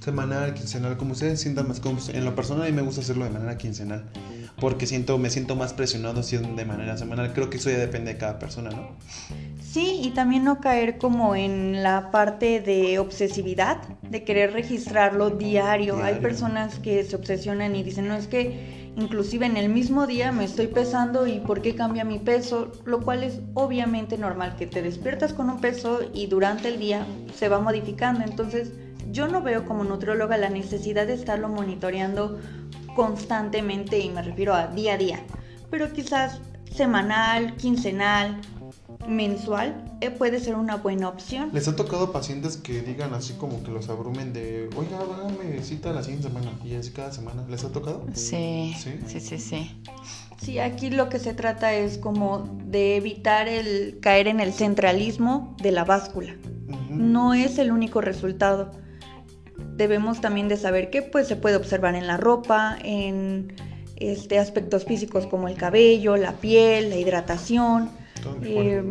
Semanal, 0.00 0.54
quincenal, 0.54 0.96
como 0.96 1.12
ustedes 1.12 1.40
sientan 1.40 1.68
más 1.68 1.80
cómodos. 1.80 2.08
En 2.08 2.24
lo 2.24 2.34
personal 2.34 2.62
a 2.62 2.66
mí 2.66 2.72
me 2.72 2.82
gusta 2.82 3.02
hacerlo 3.02 3.24
de 3.24 3.30
manera 3.30 3.58
quincenal 3.58 4.04
porque 4.60 4.86
siento, 4.86 5.18
me 5.18 5.30
siento 5.30 5.56
más 5.56 5.72
presionado 5.72 6.22
si 6.22 6.36
de 6.36 6.64
manera 6.64 6.96
semanal. 6.96 7.32
Creo 7.32 7.50
que 7.50 7.56
eso 7.56 7.70
ya 7.70 7.78
depende 7.78 8.12
de 8.12 8.18
cada 8.18 8.38
persona, 8.38 8.70
¿no? 8.70 8.90
Sí, 9.62 10.00
y 10.02 10.10
también 10.10 10.44
no 10.44 10.60
caer 10.60 10.98
como 10.98 11.34
en 11.34 11.82
la 11.82 12.10
parte 12.10 12.60
de 12.60 12.98
obsesividad, 12.98 13.78
de 14.02 14.24
querer 14.24 14.52
registrarlo 14.52 15.30
diario. 15.30 16.02
Hay 16.02 16.16
personas 16.16 16.78
que 16.78 17.02
se 17.04 17.16
obsesionan 17.16 17.74
y 17.76 17.82
dicen, 17.82 18.08
no, 18.08 18.16
es 18.16 18.26
que 18.26 18.90
inclusive 18.96 19.46
en 19.46 19.56
el 19.56 19.68
mismo 19.68 20.06
día 20.06 20.32
me 20.32 20.44
estoy 20.44 20.66
pesando 20.66 21.26
y 21.26 21.38
por 21.38 21.62
qué 21.62 21.76
cambia 21.76 22.04
mi 22.04 22.18
peso, 22.18 22.72
lo 22.84 23.00
cual 23.00 23.22
es 23.22 23.40
obviamente 23.54 24.18
normal, 24.18 24.56
que 24.58 24.66
te 24.66 24.82
despiertas 24.82 25.32
con 25.32 25.48
un 25.48 25.60
peso 25.60 26.00
y 26.12 26.26
durante 26.26 26.68
el 26.68 26.78
día 26.80 27.06
se 27.36 27.48
va 27.48 27.60
modificando. 27.60 28.24
Entonces, 28.24 28.72
yo 29.10 29.28
no 29.28 29.42
veo 29.42 29.64
como 29.64 29.84
nutrióloga 29.84 30.36
la 30.36 30.50
necesidad 30.50 31.06
de 31.06 31.14
estarlo 31.14 31.48
monitoreando 31.48 32.38
constantemente 32.94 33.98
y 33.98 34.10
me 34.10 34.22
refiero 34.22 34.54
a 34.54 34.66
día 34.68 34.94
a 34.94 34.98
día, 34.98 35.20
pero 35.70 35.92
quizás 35.92 36.40
semanal, 36.74 37.56
quincenal, 37.56 38.40
mensual 39.08 39.84
eh, 40.00 40.10
puede 40.10 40.40
ser 40.40 40.54
una 40.54 40.76
buena 40.76 41.08
opción. 41.08 41.50
¿Les 41.52 41.66
ha 41.68 41.76
tocado 41.76 42.12
pacientes 42.12 42.56
que 42.56 42.80
digan 42.82 43.14
así 43.14 43.34
como 43.34 43.62
que 43.62 43.70
los 43.70 43.88
abrumen 43.88 44.32
de, 44.32 44.68
oiga, 44.76 44.98
hágame 45.00 45.62
cita 45.62 45.92
la 45.92 46.02
siguiente 46.02 46.28
semana 46.28 46.52
y 46.64 46.74
así 46.74 46.90
cada 46.90 47.12
semana? 47.12 47.44
¿Les 47.48 47.64
ha 47.64 47.72
tocado? 47.72 48.06
Sí, 48.14 48.74
sí, 48.78 49.00
sí, 49.06 49.20
sí, 49.20 49.38
sí. 49.38 49.82
Sí, 50.40 50.58
aquí 50.58 50.90
lo 50.90 51.08
que 51.08 51.18
se 51.18 51.34
trata 51.34 51.74
es 51.74 51.98
como 51.98 52.48
de 52.64 52.96
evitar 52.96 53.48
el 53.48 53.98
caer 54.00 54.26
en 54.28 54.40
el 54.40 54.52
centralismo 54.52 55.54
de 55.62 55.72
la 55.72 55.84
báscula. 55.84 56.34
No 56.88 57.34
es 57.34 57.58
el 57.58 57.72
único 57.72 58.00
resultado 58.00 58.72
debemos 59.80 60.20
también 60.20 60.46
de 60.48 60.58
saber 60.58 60.90
que 60.90 61.00
pues 61.00 61.26
se 61.26 61.36
puede 61.36 61.56
observar 61.56 61.94
en 61.94 62.06
la 62.06 62.18
ropa, 62.18 62.76
en 62.84 63.54
este, 63.96 64.38
aspectos 64.38 64.84
físicos 64.84 65.26
como 65.26 65.48
el 65.48 65.56
cabello, 65.56 66.18
la 66.18 66.32
piel, 66.32 66.90
la 66.90 66.96
hidratación, 66.96 67.90
eh, 68.42 68.82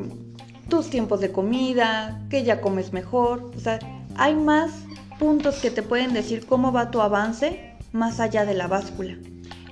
tus 0.67 0.89
tiempos 0.89 1.22
de 1.22 1.31
comida, 1.31 2.25
que 2.31 2.43
ya 2.43 2.60
comes 2.60 2.91
mejor. 2.91 3.51
O 3.55 3.60
sea, 3.60 3.77
hay 4.15 4.34
más 4.34 4.72
puntos 5.19 5.58
que 5.58 5.69
te 5.69 5.84
pueden 5.84 6.13
decir 6.13 6.48
cómo 6.48 6.72
va 6.72 6.89
tu 6.89 7.01
avance 7.01 7.75
más 7.91 8.19
allá 8.19 8.46
de 8.46 8.55
la 8.55 8.67
báscula. 8.67 9.15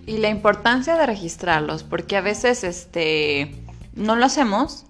Y 0.06 0.18
la 0.18 0.30
importancia 0.30 0.96
de 0.96 1.06
registrarlos, 1.08 1.84
porque 1.84 2.16
a 2.16 2.22
veces 2.22 2.64
este, 2.64 3.56
no 3.96 4.16
lo 4.16 4.26
hacemos 4.26 4.86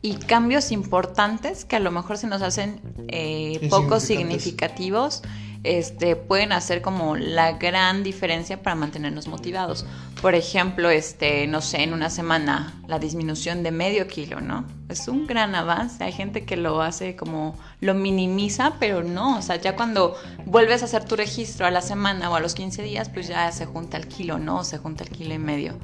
y 0.00 0.14
cambios 0.14 0.72
importantes 0.72 1.66
que 1.66 1.76
a 1.76 1.80
lo 1.80 1.90
mejor 1.90 2.16
se 2.16 2.28
nos 2.28 2.40
hacen 2.40 2.80
eh, 3.08 3.66
poco 3.68 4.00
significativos 4.00 5.22
este, 5.66 6.14
pueden 6.14 6.52
hacer 6.52 6.80
como 6.80 7.16
la 7.16 7.52
gran 7.52 8.04
diferencia 8.04 8.62
para 8.62 8.76
mantenernos 8.76 9.26
motivados. 9.26 9.84
Por 10.22 10.34
ejemplo, 10.34 10.90
este, 10.90 11.46
no 11.48 11.60
sé, 11.60 11.82
en 11.82 11.92
una 11.92 12.08
semana 12.08 12.80
la 12.86 12.98
disminución 12.98 13.62
de 13.62 13.72
medio 13.72 14.06
kilo, 14.06 14.40
¿no? 14.40 14.64
Es 14.88 15.08
un 15.08 15.26
gran 15.26 15.54
avance. 15.56 16.02
Hay 16.04 16.12
gente 16.12 16.44
que 16.44 16.56
lo 16.56 16.82
hace 16.82 17.16
como 17.16 17.58
lo 17.80 17.94
minimiza, 17.94 18.74
pero 18.78 19.02
no. 19.02 19.38
O 19.38 19.42
sea, 19.42 19.56
ya 19.56 19.74
cuando 19.74 20.16
vuelves 20.44 20.82
a 20.82 20.84
hacer 20.84 21.04
tu 21.04 21.16
registro 21.16 21.66
a 21.66 21.70
la 21.70 21.82
semana 21.82 22.30
o 22.30 22.36
a 22.36 22.40
los 22.40 22.54
15 22.54 22.82
días, 22.82 23.08
pues 23.08 23.26
ya 23.26 23.50
se 23.50 23.66
junta 23.66 23.96
el 23.96 24.06
kilo, 24.06 24.38
¿no? 24.38 24.62
Se 24.62 24.78
junta 24.78 25.02
el 25.02 25.10
kilo 25.10 25.34
y 25.34 25.38
medio. 25.38 25.74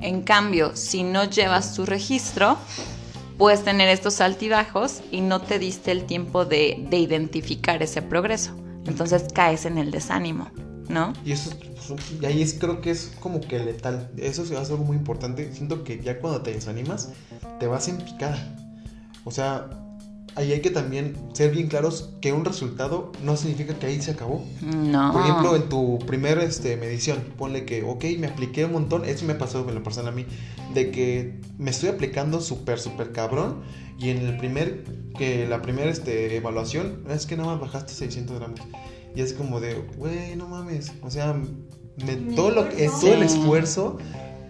En 0.00 0.22
cambio, 0.22 0.74
si 0.74 1.04
no 1.04 1.24
llevas 1.24 1.74
tu 1.74 1.86
registro, 1.86 2.58
puedes 3.38 3.64
tener 3.64 3.88
estos 3.88 4.20
altibajos 4.20 5.02
y 5.12 5.20
no 5.20 5.40
te 5.40 5.60
diste 5.60 5.92
el 5.92 6.04
tiempo 6.04 6.44
de, 6.44 6.84
de 6.90 6.98
identificar 6.98 7.82
ese 7.82 8.02
progreso 8.02 8.67
entonces 8.88 9.26
caes 9.32 9.66
en 9.66 9.78
el 9.78 9.90
desánimo, 9.90 10.48
¿no? 10.88 11.12
Y 11.24 11.32
eso 11.32 11.50
y 12.20 12.26
ahí 12.26 12.42
es, 12.42 12.54
creo 12.54 12.80
que 12.80 12.90
es 12.90 13.12
como 13.20 13.40
que 13.40 13.58
letal. 13.58 14.10
Eso 14.16 14.42
es 14.42 14.52
algo 14.70 14.84
muy 14.84 14.96
importante. 14.96 15.52
Siento 15.54 15.84
que 15.84 16.00
ya 16.00 16.20
cuando 16.20 16.42
te 16.42 16.52
desanimas, 16.52 17.10
te 17.58 17.66
vas 17.66 17.88
en 17.88 17.98
picada. 17.98 18.56
O 19.24 19.30
sea, 19.30 19.70
ahí 20.34 20.52
hay 20.52 20.60
que 20.60 20.70
también 20.70 21.16
ser 21.32 21.50
bien 21.50 21.68
claros 21.68 22.10
que 22.20 22.32
un 22.32 22.44
resultado 22.44 23.12
no 23.22 23.36
significa 23.36 23.74
que 23.74 23.86
ahí 23.86 24.00
se 24.00 24.12
acabó. 24.12 24.44
No. 24.62 25.12
Por 25.12 25.22
ejemplo, 25.22 25.56
en 25.56 25.68
tu 25.68 25.98
primera 26.00 26.42
este, 26.42 26.76
medición, 26.76 27.18
ponle 27.36 27.64
que, 27.64 27.82
ok, 27.82 28.04
me 28.18 28.26
apliqué 28.26 28.64
un 28.64 28.72
montón. 28.72 29.04
Eso 29.04 29.24
me 29.24 29.34
pasó, 29.34 29.64
me 29.64 29.72
lo 29.72 29.82
pasan 29.82 30.08
a 30.08 30.10
mí, 30.10 30.26
de 30.74 30.90
que 30.90 31.40
me 31.58 31.70
estoy 31.70 31.90
aplicando 31.90 32.40
súper, 32.40 32.78
súper 32.78 33.12
cabrón. 33.12 33.62
Y 33.98 34.10
en 34.10 34.18
el 34.18 34.36
primer 34.36 34.84
que 35.18 35.46
la 35.48 35.60
primera 35.60 35.90
este, 35.90 36.36
evaluación 36.36 37.04
es 37.10 37.26
que 37.26 37.36
nada 37.36 37.50
más 37.52 37.60
bajaste 37.60 37.92
600 37.92 38.38
gramos. 38.38 38.60
Y 39.14 39.20
es 39.20 39.32
como 39.32 39.60
de, 39.60 39.74
güey, 39.96 40.36
no 40.36 40.46
mames. 40.46 40.92
O 41.02 41.10
sea, 41.10 41.36
todo, 42.36 42.50
lo, 42.50 42.68
es 42.68 43.00
todo 43.00 43.14
el 43.14 43.24
esfuerzo, 43.24 43.98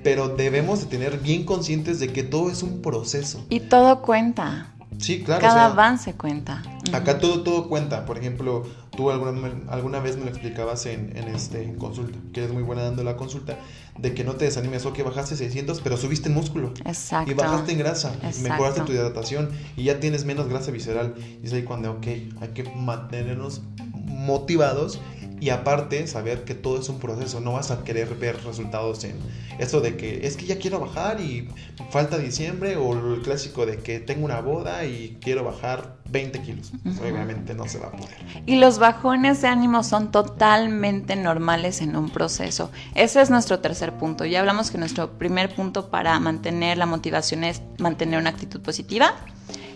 pero 0.03 0.29
debemos 0.29 0.81
de 0.81 0.87
tener 0.87 1.19
bien 1.19 1.45
conscientes 1.45 1.99
de 1.99 2.13
que 2.13 2.23
todo 2.23 2.51
es 2.51 2.63
un 2.63 2.83
proceso. 2.83 3.45
Y 3.49 3.61
todo 3.61 4.03
cuenta. 4.03 4.75
Sí, 4.99 5.23
claro. 5.23 5.41
Cada 5.41 5.67
avance 5.67 6.15
cuenta. 6.15 6.63
Acá 6.93 7.19
todo, 7.19 7.43
todo 7.43 7.69
cuenta. 7.69 8.05
Por 8.05 8.19
ejemplo, 8.19 8.65
tú 8.97 9.11
alguna, 9.11 9.53
alguna 9.69 10.01
vez 10.01 10.17
me 10.17 10.25
lo 10.25 10.31
explicabas 10.31 10.87
en, 10.87 11.17
en, 11.17 11.29
este, 11.29 11.63
en 11.63 11.77
consulta, 11.77 12.19
que 12.33 12.41
eres 12.41 12.53
muy 12.53 12.63
buena 12.63 12.83
dando 12.83 13.05
la 13.05 13.17
consulta, 13.17 13.57
de 13.97 14.15
que 14.15 14.25
no 14.25 14.35
te 14.35 14.45
desanimes, 14.45 14.87
o 14.87 14.93
que 14.93 15.03
bajaste 15.03 15.37
600, 15.37 15.81
pero 15.81 15.97
subiste 15.97 16.29
en 16.29 16.35
músculo. 16.35 16.73
Exacto. 16.85 17.31
Y 17.31 17.35
bajaste 17.35 17.73
en 17.73 17.79
grasa, 17.79 18.13
mejoraste 18.43 18.83
tu 18.83 18.93
hidratación 18.93 19.51
y 19.77 19.85
ya 19.85 20.01
tienes 20.01 20.25
menos 20.25 20.49
grasa 20.49 20.71
visceral. 20.71 21.15
Y 21.43 21.47
es 21.47 21.53
ahí 21.53 21.63
cuando, 21.63 21.93
ok, 21.93 22.07
hay 22.07 22.49
que 22.55 22.65
mantenernos 22.75 23.63
motivados 24.09 25.01
y 25.41 25.51
aparte 25.51 26.07
saber 26.07 26.45
que 26.45 26.55
todo 26.55 26.81
es 26.81 26.89
un 26.89 26.99
proceso, 26.99 27.41
no 27.41 27.53
vas 27.53 27.71
a 27.71 27.85
querer 27.85 28.15
ver 28.15 28.43
resultados 28.45 29.05
en 29.05 29.17
eso 29.59 29.81
de 29.81 29.97
que 29.97 30.27
es 30.27 30.37
que 30.37 30.47
ya 30.47 30.59
quiero 30.59 30.81
bajar 30.81 31.21
y 31.21 31.49
falta 31.91 32.19
diciembre 32.19 32.77
o 32.77 32.93
el 32.93 33.23
clásico 33.23 33.67
de 33.67 33.79
que 33.79 34.01
tengo 34.01 34.25
una 34.25 34.41
boda 34.41 34.85
y 34.85 35.19
quiero 35.21 35.45
bajar 35.45 35.97
20 36.11 36.43
kilos. 36.43 36.73
Obviamente 37.01 37.55
no 37.55 37.69
se 37.69 37.79
va 37.79 37.89
a 37.89 37.93
poder. 37.93 38.15
Y 38.47 38.57
los 38.57 38.79
bajones 38.79 39.43
de 39.43 39.49
ánimo 39.49 39.83
son 39.83 40.11
totalmente 40.11 41.17
normales 41.17 41.81
en 41.81 41.97
un 41.97 42.11
proceso. 42.11 42.71
Ese 42.95 43.21
es 43.21 43.31
nuestro 43.31 43.61
tercer 43.61 43.93
punto. 43.95 44.25
Ya 44.25 44.41
hablamos 44.41 44.71
que 44.71 44.79
nuestro 44.79 45.19
primer 45.19 45.55
punto 45.55 45.91
para 45.91 46.19
mantener 46.21 46.79
la 46.79 46.87
motivación 46.87 47.45
es 47.45 47.63
mantener 47.79 48.21
una 48.21 48.31
actitud 48.31 48.61
positiva. 48.61 49.15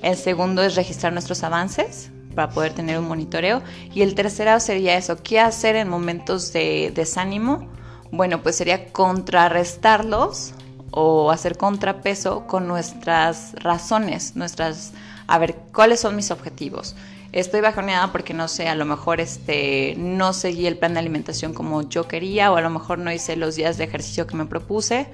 El 0.03 0.17
segundo 0.17 0.63
es 0.63 0.75
registrar 0.75 1.13
nuestros 1.13 1.43
avances 1.43 2.11
para 2.33 2.51
poder 2.51 2.73
tener 2.73 2.99
un 2.99 3.09
monitoreo. 3.09 3.63
Y 3.95 4.03
el 4.03 4.15
tercero 4.15 4.59
sería 4.61 4.97
eso, 4.97 5.17
¿qué 5.23 5.41
hacer 5.41 5.77
en 5.77 5.89
momentos 5.89 6.53
de 6.53 6.93
desánimo? 6.95 7.69
Bueno, 8.11 8.43
pues 8.43 8.57
sería 8.57 8.93
contrarrestarlos 8.93 10.55
o 10.91 11.31
hacer 11.31 11.57
contrapeso 11.57 12.47
con 12.47 12.69
nuestras 12.69 13.55
razones, 13.55 14.37
nuestras, 14.37 14.93
a 15.27 15.39
ver, 15.39 15.57
¿cuáles 15.73 16.01
son 16.01 16.17
mis 16.17 16.31
objetivos? 16.31 16.95
Estoy 17.33 17.63
bajoneada 17.63 18.13
porque 18.13 18.35
no 18.35 18.47
sé, 18.47 18.69
a 18.69 18.75
lo 18.75 18.85
mejor 18.85 19.19
este, 19.19 19.95
no 19.97 20.35
seguí 20.35 20.67
el 20.67 20.77
plan 20.77 20.93
de 20.93 21.01
alimentación 21.01 21.55
como 21.55 21.89
yo 21.89 22.07
quería 22.07 22.53
o 22.53 22.57
a 22.57 22.61
lo 22.61 22.69
mejor 22.69 22.99
no 22.99 23.11
hice 23.11 23.37
los 23.37 23.57
días 23.57 23.79
de 23.79 23.85
ejercicio 23.85 24.27
que 24.27 24.37
me 24.37 24.45
propuse, 24.45 25.07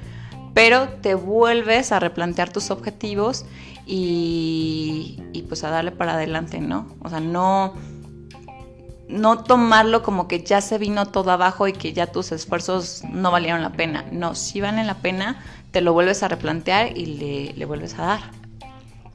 pero 0.53 0.89
te 0.89 1.15
vuelves 1.15 1.93
a 1.93 2.01
replantear 2.01 2.53
tus 2.53 2.73
objetivos 2.73 3.45
y, 3.91 5.45
pues 5.49 5.65
a 5.65 5.71
darle 5.71 5.93
para 5.93 6.13
adelante, 6.13 6.61
¿no? 6.61 6.95
O 7.01 7.09
sea, 7.09 7.21
no, 7.21 7.73
no 9.09 9.43
tomarlo 9.45 10.03
como 10.03 10.29
que 10.29 10.45
ya 10.45 10.61
se 10.61 10.77
vino 10.77 11.07
todo 11.07 11.31
abajo 11.31 11.67
y 11.67 11.73
que 11.73 11.95
ya 11.95 12.07
tus 12.07 12.31
esfuerzos 12.33 13.03
no 13.11 13.31
valieron 13.31 13.63
la 13.63 13.73
pena. 13.73 14.05
No, 14.13 14.35
si 14.35 14.61
valen 14.61 14.87
la 14.87 14.99
pena, 14.99 15.43
te 15.71 15.81
lo 15.81 15.95
vuelves 15.95 16.23
a 16.23 16.29
replantear 16.29 16.99
y 16.99 17.07
le, 17.07 17.53
le 17.55 17.65
vuelves 17.65 17.99
a 17.99 18.03
dar. 18.03 18.21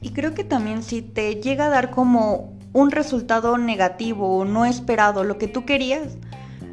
Y 0.00 0.10
creo 0.10 0.34
que 0.34 0.42
también 0.42 0.82
si 0.82 1.02
te 1.02 1.36
llega 1.36 1.66
a 1.66 1.70
dar 1.70 1.92
como 1.92 2.58
un 2.72 2.90
resultado 2.90 3.56
negativo 3.56 4.38
o 4.38 4.44
no 4.44 4.64
esperado, 4.64 5.22
lo 5.22 5.38
que 5.38 5.46
tú 5.46 5.64
querías, 5.64 6.16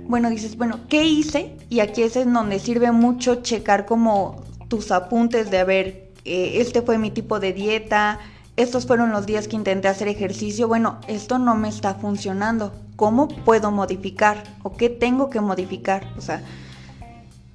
bueno, 0.05 0.31
dices, 0.31 0.57
bueno, 0.57 0.79
¿qué 0.89 1.05
hice? 1.05 1.55
Y 1.69 1.81
aquí 1.81 2.01
es 2.01 2.15
en 2.15 2.33
donde 2.33 2.57
sirve 2.57 2.91
mucho 2.91 3.35
checar 3.35 3.85
como 3.85 4.43
tus 4.69 4.91
apuntes 4.91 5.51
de, 5.51 5.59
a 5.59 5.63
ver, 5.65 6.10
eh, 6.25 6.53
este 6.55 6.81
fue 6.81 6.97
mi 6.97 7.11
tipo 7.11 7.39
de 7.39 7.53
dieta, 7.53 8.19
estos 8.57 8.85
fueron 8.85 9.11
los 9.11 9.25
días 9.25 9.47
que 9.47 9.55
intenté 9.55 9.87
hacer 9.87 10.07
ejercicio, 10.07 10.67
bueno, 10.67 10.99
esto 11.07 11.39
no 11.39 11.55
me 11.55 11.69
está 11.69 11.95
funcionando, 11.95 12.73
¿cómo 12.95 13.27
puedo 13.27 13.71
modificar? 13.71 14.43
¿O 14.63 14.75
qué 14.75 14.89
tengo 14.89 15.29
que 15.29 15.41
modificar? 15.41 16.05
O 16.17 16.21
sea, 16.21 16.43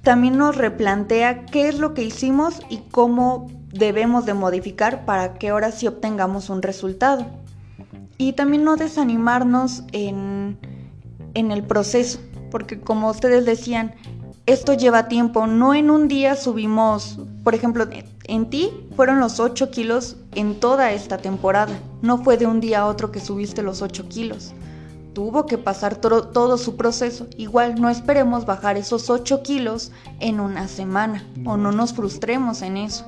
también 0.03 0.37
nos 0.37 0.55
replantea 0.55 1.45
qué 1.45 1.67
es 1.67 1.79
lo 1.79 1.93
que 1.93 2.03
hicimos 2.03 2.61
y 2.69 2.77
cómo 2.91 3.49
debemos 3.71 4.25
de 4.25 4.33
modificar 4.33 5.05
para 5.05 5.35
que 5.35 5.49
ahora 5.49 5.71
sí 5.71 5.87
obtengamos 5.87 6.49
un 6.49 6.61
resultado. 6.61 7.25
Y 8.17 8.33
también 8.33 8.63
no 8.63 8.75
desanimarnos 8.75 9.83
en, 9.91 10.57
en 11.35 11.51
el 11.51 11.63
proceso, 11.63 12.19
porque 12.49 12.79
como 12.79 13.09
ustedes 13.09 13.45
decían, 13.45 13.93
esto 14.47 14.73
lleva 14.73 15.09
tiempo, 15.09 15.45
no 15.45 15.75
en 15.75 15.91
un 15.91 16.07
día 16.07 16.35
subimos, 16.37 17.19
por 17.43 17.53
ejemplo, 17.53 17.85
en 18.23 18.49
ti 18.49 18.71
fueron 18.95 19.19
los 19.19 19.41
8 19.41 19.69
kilos 19.71 20.15
en 20.35 20.59
toda 20.59 20.93
esta 20.93 21.17
temporada, 21.17 21.77
no 22.01 22.23
fue 22.23 22.37
de 22.37 22.47
un 22.47 22.61
día 22.61 22.79
a 22.79 22.85
otro 22.87 23.11
que 23.11 23.19
subiste 23.19 23.61
los 23.61 23.81
8 23.81 24.07
kilos. 24.07 24.53
Tuvo 25.13 25.47
que 25.47 25.57
pasar 25.57 25.95
todo 25.97 26.57
su 26.57 26.77
proceso. 26.77 27.27
Igual 27.37 27.81
no 27.81 27.89
esperemos 27.89 28.45
bajar 28.45 28.77
esos 28.77 29.09
8 29.09 29.41
kilos 29.41 29.91
en 30.19 30.39
una 30.39 30.67
semana 30.67 31.25
o 31.43 31.57
no 31.57 31.71
nos 31.71 31.93
frustremos 31.93 32.61
en 32.61 32.77
eso. 32.77 33.03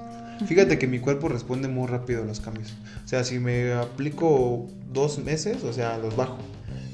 Fíjate 0.46 0.80
que 0.80 0.88
mi 0.88 1.00
cuerpo 1.00 1.30
responde 1.30 1.68
muy 1.68 1.88
rápido 1.88 2.24
a 2.24 2.26
los 2.26 2.40
cambios. 2.40 2.74
O 3.06 3.08
sea, 3.08 3.24
si 3.24 3.40
me 3.40 3.74
aplico 3.74 4.66
dos 4.92 5.20
meses, 5.20 5.64
o 5.64 5.72
sea, 5.72 5.98
los 6.00 6.16
bajo. 6.16 6.38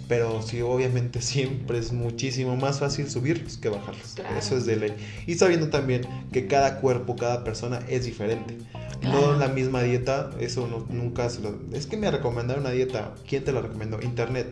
Pero 0.08 0.42
sí, 0.42 0.62
obviamente 0.62 1.22
siempre 1.22 1.80
es 1.80 1.92
muchísimo 1.92 2.56
más 2.56 2.80
fácil 2.80 3.10
subirlos 3.10 3.58
que 3.58 3.70
bajarlos. 3.70 4.16
Eso 4.38 4.58
es 4.58 4.66
de 4.66 4.76
ley. 4.76 4.94
Y 5.28 5.36
sabiendo 5.36 5.70
también 5.70 6.02
que 6.32 6.48
cada 6.48 6.80
cuerpo, 6.80 7.16
cada 7.16 7.44
persona 7.44 7.80
es 7.88 8.06
diferente. 8.06 8.58
No 9.02 9.34
la 9.34 9.48
misma 9.50 9.84
dieta, 9.84 10.32
eso 10.40 10.68
nunca 10.90 11.30
se 11.30 11.42
lo... 11.42 11.60
Es 11.74 11.86
que 11.86 11.98
me 11.98 12.10
recomendaron 12.10 12.64
una 12.64 12.72
dieta. 12.72 13.14
¿Quién 13.28 13.44
te 13.44 13.52
la 13.52 13.62
recomendó? 13.62 14.02
Internet. 14.02 14.48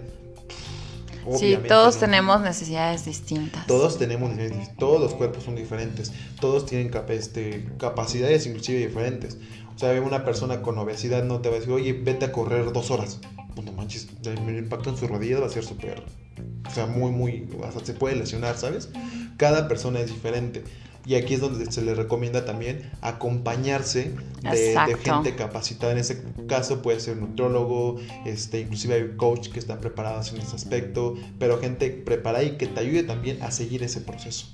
sí, 1.38 1.58
todos 1.68 1.98
tenemos 1.98 2.42
necesidades 2.42 3.06
distintas. 3.06 3.66
Todos 3.66 3.98
tenemos 3.98 4.32
necesidades 4.32 4.76
Todos 4.78 5.02
los 5.02 5.14
cuerpos 5.16 5.44
son 5.44 5.56
diferentes. 5.56 6.12
Todos 6.40 6.66
tienen 6.68 6.92
este, 7.10 7.68
capacidades 7.80 8.46
inclusive 8.46 8.80
diferentes. 8.80 9.38
O 9.76 9.80
sea, 9.80 10.00
una 10.00 10.24
persona 10.24 10.62
con 10.62 10.78
obesidad 10.78 11.24
no 11.24 11.42
te 11.42 11.50
va 11.50 11.56
a 11.56 11.60
decir, 11.60 11.74
oye, 11.74 11.94
vete 11.94 12.26
a 12.26 12.32
correr 12.32 12.72
dos 12.74 12.92
horas 12.92 13.20
pues 13.56 13.66
no 13.66 13.74
manches, 13.74 14.08
el 14.24 14.58
impacto 14.58 14.90
en 14.90 14.98
su 14.98 15.08
rodilla 15.08 15.40
va 15.40 15.48
a 15.48 15.50
ser 15.50 15.64
súper, 15.64 16.04
o 16.68 16.70
sea, 16.70 16.86
muy, 16.86 17.12
muy, 17.12 17.48
hasta 17.64 17.86
se 17.86 17.94
puede 17.94 18.16
lesionar, 18.16 18.58
¿sabes? 18.58 18.90
Cada 19.38 19.68
persona 19.68 20.00
es 20.00 20.08
diferente. 20.08 20.64
Y 21.06 21.16
aquí 21.16 21.34
es 21.34 21.42
donde 21.42 21.70
se 21.70 21.82
le 21.82 21.96
recomienda 21.96 22.46
también 22.46 22.90
acompañarse 23.02 24.16
de, 24.42 24.98
gente 25.04 25.36
capacitada. 25.36 25.92
En 25.92 25.98
ese 25.98 26.24
caso 26.48 26.82
puede 26.82 27.00
ser 27.00 27.18
nutrólogo, 27.18 27.98
este, 28.26 28.62
inclusive 28.62 28.96
hay 28.96 29.18
coach 29.18 29.50
que 29.50 29.60
están 29.60 29.80
preparados 29.80 30.32
en 30.32 30.42
ese 30.42 30.56
aspecto, 30.56 31.16
pero 31.40 31.60
gente 31.60 31.90
preparada 31.90 32.44
y 32.44 32.52
que 32.58 32.68
te 32.68 32.80
ayude 32.80 33.04
también 33.04 33.42
a 33.44 33.52
seguir 33.52 33.84
ese 33.84 34.00
proceso. 34.00 34.48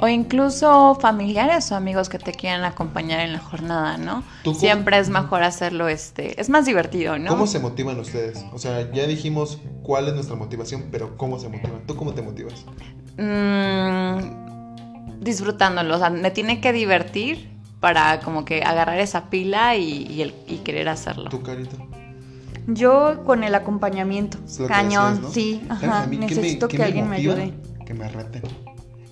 O 0.00 0.08
incluso 0.08 0.96
familiares 1.00 1.70
o 1.70 1.76
amigos 1.76 2.08
que 2.08 2.18
te 2.18 2.32
quieran 2.32 2.64
acompañar 2.64 3.20
en 3.20 3.32
la 3.32 3.38
jornada, 3.38 3.96
¿no? 3.96 4.24
Siempre 4.54 4.98
es 4.98 5.08
mejor 5.08 5.44
hacerlo, 5.44 5.88
este, 5.88 6.40
es 6.40 6.48
más 6.48 6.66
divertido, 6.66 7.16
¿no? 7.18 7.30
¿Cómo 7.30 7.46
se 7.46 7.60
motivan 7.60 7.98
ustedes? 8.00 8.44
O 8.52 8.58
sea, 8.58 8.90
ya 8.92 9.06
dijimos 9.06 9.60
cuál 9.82 10.08
es 10.08 10.14
nuestra 10.14 10.34
motivación, 10.34 10.86
pero 10.90 11.16
¿cómo 11.16 11.38
se 11.38 11.48
motivan? 11.48 11.86
¿Tú 11.86 11.94
cómo 11.94 12.12
te 12.12 12.22
motivas? 12.22 12.64
Mmm 13.16 14.51
disfrutándolo, 15.22 15.96
o 15.96 15.98
sea, 15.98 16.10
me 16.10 16.30
tiene 16.30 16.60
que 16.60 16.72
divertir 16.72 17.48
para 17.80 18.20
como 18.20 18.44
que 18.44 18.62
agarrar 18.62 19.00
esa 19.00 19.30
pila 19.30 19.76
y, 19.76 20.22
el, 20.22 20.62
querer 20.62 20.88
hacerlo. 20.88 21.30
¿Tu 21.30 21.42
carita? 21.42 21.76
Yo 22.66 23.24
con 23.24 23.42
el 23.42 23.54
acompañamiento. 23.54 24.38
Cañón, 24.68 25.26
sí. 25.32 25.62
Ajá. 25.68 26.06
Necesito 26.06 26.68
que, 26.68 26.82
alguien 26.82 27.08
me, 27.08 27.16
ayude. 27.16 27.52
Que 27.84 27.92
me 27.92 28.08
reten. 28.08 28.42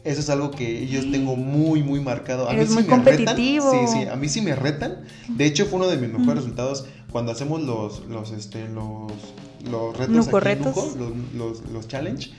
Eso 0.04 0.20
es 0.20 0.30
algo 0.30 0.50
que 0.50 0.86
yo 0.86 1.10
tengo 1.10 1.36
muy, 1.36 1.82
muy 1.82 2.00
marcado. 2.00 2.48
A 2.48 2.52
mí 2.52 2.64
muy 2.66 2.84
competitivo. 2.84 3.70
sí, 3.72 3.78
sí, 3.92 4.08
a 4.08 4.16
mí 4.16 4.28
sí 4.28 4.40
me 4.40 4.54
retan. 4.54 5.04
De 5.28 5.46
hecho, 5.46 5.66
fue 5.66 5.78
uno 5.78 5.88
de 5.88 5.96
mis 5.96 6.10
mejores 6.10 6.44
resultados 6.44 6.86
cuando 7.10 7.32
hacemos 7.32 7.62
los, 7.62 8.06
los, 8.06 8.30
este, 8.30 8.68
los, 8.68 9.10
los 9.68 9.96
retos. 9.96 10.28
Aquí 10.28 10.56
los, 11.34 11.62
los, 11.70 11.88
challenge. 11.88 12.30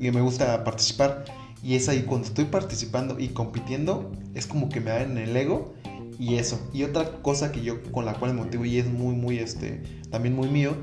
Y 0.00 0.10
me 0.10 0.20
gusta 0.20 0.62
participar. 0.64 1.24
Y 1.64 1.76
es 1.76 1.88
ahí 1.88 2.02
cuando 2.02 2.26
estoy 2.26 2.44
participando 2.44 3.18
y 3.18 3.28
compitiendo, 3.28 4.12
es 4.34 4.46
como 4.46 4.68
que 4.68 4.80
me 4.80 4.90
da 4.90 5.02
en 5.02 5.16
el 5.16 5.34
ego 5.34 5.72
y 6.18 6.34
eso. 6.34 6.60
Y 6.74 6.84
otra 6.84 7.22
cosa 7.22 7.52
que 7.52 7.62
yo 7.62 7.82
con 7.90 8.04
la 8.04 8.12
cual 8.12 8.34
me 8.34 8.42
motivo 8.42 8.66
y 8.66 8.78
es 8.78 8.86
muy, 8.86 9.14
muy, 9.14 9.38
este, 9.38 9.82
también 10.10 10.36
muy 10.36 10.48
mío, 10.48 10.76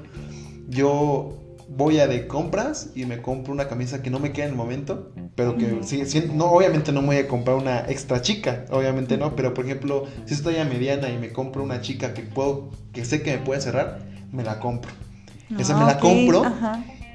yo 0.68 1.38
voy 1.70 2.00
a 2.00 2.08
de 2.08 2.26
compras 2.26 2.90
y 2.96 3.06
me 3.06 3.22
compro 3.22 3.54
una 3.54 3.68
camisa 3.68 4.02
que 4.02 4.10
no 4.10 4.18
me 4.18 4.32
queda 4.32 4.46
en 4.46 4.52
el 4.52 4.58
momento, 4.58 5.12
pero 5.36 5.56
que 5.56 5.84
sí, 5.84 6.04
no, 6.34 6.46
obviamente 6.46 6.92
no 6.92 7.02
me 7.02 7.08
voy 7.08 7.18
a 7.18 7.28
comprar 7.28 7.58
una 7.58 7.82
extra 7.82 8.24
chica, 8.24 8.66
obviamente 8.72 9.18
no, 9.18 9.36
pero 9.36 9.54
por 9.54 9.66
ejemplo, 9.66 10.06
si 10.26 10.34
estoy 10.34 10.58
a 10.58 10.66
mediana 10.66 11.10
y 11.10 11.18
me 11.20 11.32
compro 11.32 11.62
una 11.64 11.82
chica 11.82 12.16
que 12.16 12.24
puedo, 12.24 12.72
que 12.92 13.06
sé 13.06 13.22
que 13.22 13.38
me 13.38 13.38
puede 13.38 13.62
cerrar, 13.62 14.00
me 14.32 14.44
la 14.44 14.60
compro. 14.60 14.92
Esa 15.60 15.78
me 15.78 15.86
la 15.86 16.00
compro 16.00 16.44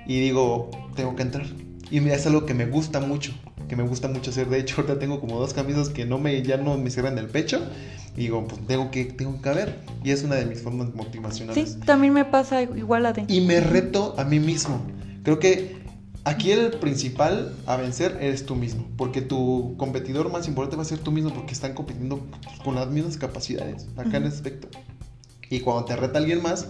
y 0.06 0.20
digo, 0.20 0.70
tengo 0.94 1.16
que 1.16 1.22
entrar. 1.22 1.46
Y 1.90 2.06
es 2.08 2.26
algo 2.26 2.46
que 2.46 2.54
me 2.54 2.66
gusta 2.66 3.00
mucho 3.00 3.32
que 3.68 3.76
me 3.76 3.82
gusta 3.82 4.08
mucho 4.08 4.30
hacer. 4.30 4.48
De 4.48 4.58
hecho, 4.58 4.76
ahorita 4.80 4.98
tengo 4.98 5.20
como 5.20 5.38
dos 5.38 5.54
camisas 5.54 5.88
que 5.88 6.04
no 6.04 6.18
me, 6.18 6.42
ya 6.42 6.56
no 6.56 6.76
me 6.76 6.90
cierran 6.90 7.18
el 7.18 7.26
pecho. 7.26 7.60
Y 8.16 8.20
digo, 8.20 8.46
pues 8.46 8.66
tengo 8.66 8.90
que, 8.90 9.04
tengo 9.04 9.40
que 9.42 9.50
ver. 9.50 9.78
Y 10.02 10.10
es 10.10 10.22
una 10.22 10.36
de 10.36 10.46
mis 10.46 10.62
formas 10.62 10.94
motivacionales. 10.94 11.72
Sí, 11.72 11.80
también 11.84 12.12
me 12.12 12.24
pasa 12.24 12.62
igual 12.62 13.06
a 13.06 13.12
ti. 13.12 13.24
Y 13.28 13.40
me 13.42 13.60
reto 13.60 14.14
a 14.18 14.24
mí 14.24 14.40
mismo. 14.40 14.80
Creo 15.22 15.38
que 15.38 15.76
aquí 16.24 16.50
el 16.52 16.70
principal 16.78 17.54
a 17.66 17.76
vencer 17.76 18.16
eres 18.20 18.46
tú 18.46 18.54
mismo. 18.54 18.86
Porque 18.96 19.20
tu 19.20 19.74
competidor 19.76 20.30
más 20.32 20.48
importante 20.48 20.76
va 20.76 20.82
a 20.82 20.86
ser 20.86 20.98
tú 20.98 21.12
mismo 21.12 21.32
porque 21.34 21.52
están 21.52 21.74
compitiendo 21.74 22.26
con 22.64 22.74
las 22.74 22.88
mismas 22.88 23.16
capacidades 23.16 23.86
acá 23.96 24.16
en 24.16 24.24
ese 24.24 24.36
aspecto. 24.36 24.68
Y 25.48 25.60
cuando 25.60 25.84
te 25.84 25.94
reta 25.94 26.18
alguien 26.18 26.42
más, 26.42 26.68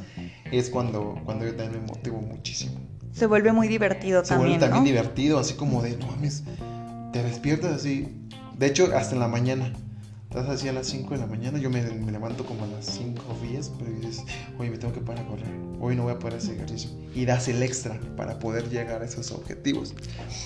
es 0.50 0.68
cuando, 0.68 1.20
cuando 1.24 1.46
yo 1.46 1.54
también 1.54 1.82
me 1.82 1.88
motivo 1.88 2.20
muchísimo. 2.20 2.74
Se 3.12 3.26
vuelve 3.26 3.52
muy 3.52 3.68
divertido 3.68 4.22
también. 4.22 4.28
Se 4.28 4.36
vuelve 4.36 4.58
también 4.58 4.84
divertido, 4.84 5.38
así 5.38 5.54
como 5.54 5.82
de, 5.82 5.96
no 5.96 6.06
mames, 6.08 6.44
te 7.16 7.22
despiertas 7.22 7.72
así. 7.72 8.08
De 8.58 8.66
hecho, 8.66 8.90
hasta 8.94 9.14
en 9.14 9.20
la 9.20 9.28
mañana. 9.28 9.72
Estás 10.28 10.48
así 10.50 10.68
a 10.68 10.72
las 10.72 10.86
5 10.88 11.14
de 11.14 11.20
la 11.20 11.26
mañana. 11.26 11.58
Yo 11.58 11.70
me, 11.70 11.82
levanto 11.82 12.44
como 12.44 12.64
a 12.64 12.66
las 12.66 12.84
5 12.84 13.22
o 13.30 13.46
10, 13.46 13.72
pero 13.78 13.90
dices, 13.92 14.22
oye, 14.58 14.70
me 14.70 14.76
tengo 14.76 14.92
que 14.92 15.00
parar 15.00 15.24
a 15.24 15.28
correr. 15.28 15.46
Hoy 15.80 15.96
no 15.96 16.02
voy 16.02 16.12
a 16.12 16.18
poder 16.18 16.36
hacer 16.36 16.56
ejercicio. 16.56 16.90
Y 17.14 17.24
das 17.24 17.48
el 17.48 17.62
extra 17.62 17.98
para 18.16 18.38
poder 18.38 18.68
llegar 18.68 19.00
a 19.00 19.06
esos 19.06 19.30
objetivos. 19.30 19.94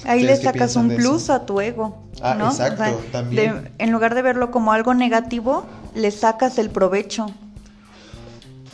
Ahí 0.05 0.23
le 0.23 0.37
sacas 0.37 0.77
un 0.77 0.91
plus 0.91 1.29
a 1.29 1.45
tu 1.45 1.61
ego. 1.61 2.05
Ah, 2.23 2.37
exacto, 2.41 3.01
también. 3.11 3.73
en 3.79 3.91
lugar 3.91 4.15
de 4.15 4.23
verlo 4.23 4.53
como 4.53 4.73
algo 4.73 4.95
negativo, 4.95 5.67
le 5.97 6.11
sacas 6.13 6.59
el 6.59 6.71
provecho. 6.71 7.27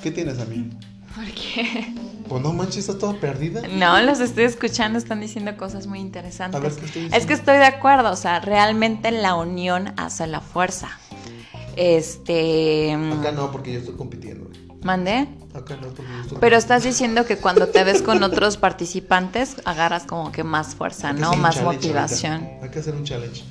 ¿Qué 0.02 0.10
tienes 0.10 0.38
a 0.38 0.44
mí? 0.44 0.68
¿Por 1.14 1.24
qué? 1.32 1.94
Pues 2.28 2.42
no 2.42 2.52
manches, 2.52 2.88
está 2.88 2.98
toda 2.98 3.14
perdida. 3.14 3.62
No, 3.68 4.00
los 4.02 4.20
estoy 4.20 4.44
escuchando, 4.44 4.98
están 4.98 5.20
diciendo 5.20 5.56
cosas 5.56 5.86
muy 5.86 6.00
interesantes. 6.00 6.78
es 7.12 7.26
que 7.26 7.32
estoy 7.32 7.58
de 7.58 7.64
acuerdo, 7.64 8.10
o 8.10 8.16
sea, 8.16 8.40
realmente 8.40 9.10
la 9.10 9.34
unión 9.34 9.92
hace 9.96 10.26
la 10.26 10.40
fuerza. 10.40 10.88
Este. 11.76 12.92
Acá 12.92 13.32
no, 13.32 13.50
porque 13.52 13.72
yo 13.72 13.78
estoy 13.80 13.94
compitiendo. 13.94 14.50
¿Mandé? 14.82 15.28
Acá 15.54 15.76
no, 15.76 15.88
porque 15.88 16.10
yo 16.12 16.22
estoy 16.22 16.38
Pero 16.40 16.56
estás 16.56 16.84
diciendo 16.84 17.26
que 17.26 17.36
cuando 17.36 17.68
te 17.68 17.84
ves 17.84 18.02
con 18.02 18.22
otros 18.22 18.56
participantes, 18.56 19.56
agarras 19.64 20.04
como 20.04 20.32
que 20.32 20.44
más 20.44 20.74
fuerza, 20.74 21.12
¿no? 21.12 21.34
Más 21.34 21.62
motivación. 21.62 22.48
Hay 22.62 22.70
que 22.70 22.78
hacer 22.78 22.94
un 22.94 23.04
challenge. 23.04 23.44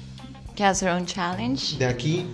¿Qué 0.55 0.63
hacer 0.63 0.93
un 0.93 1.05
challenge? 1.05 1.77
De 1.77 1.85
aquí, 1.85 2.25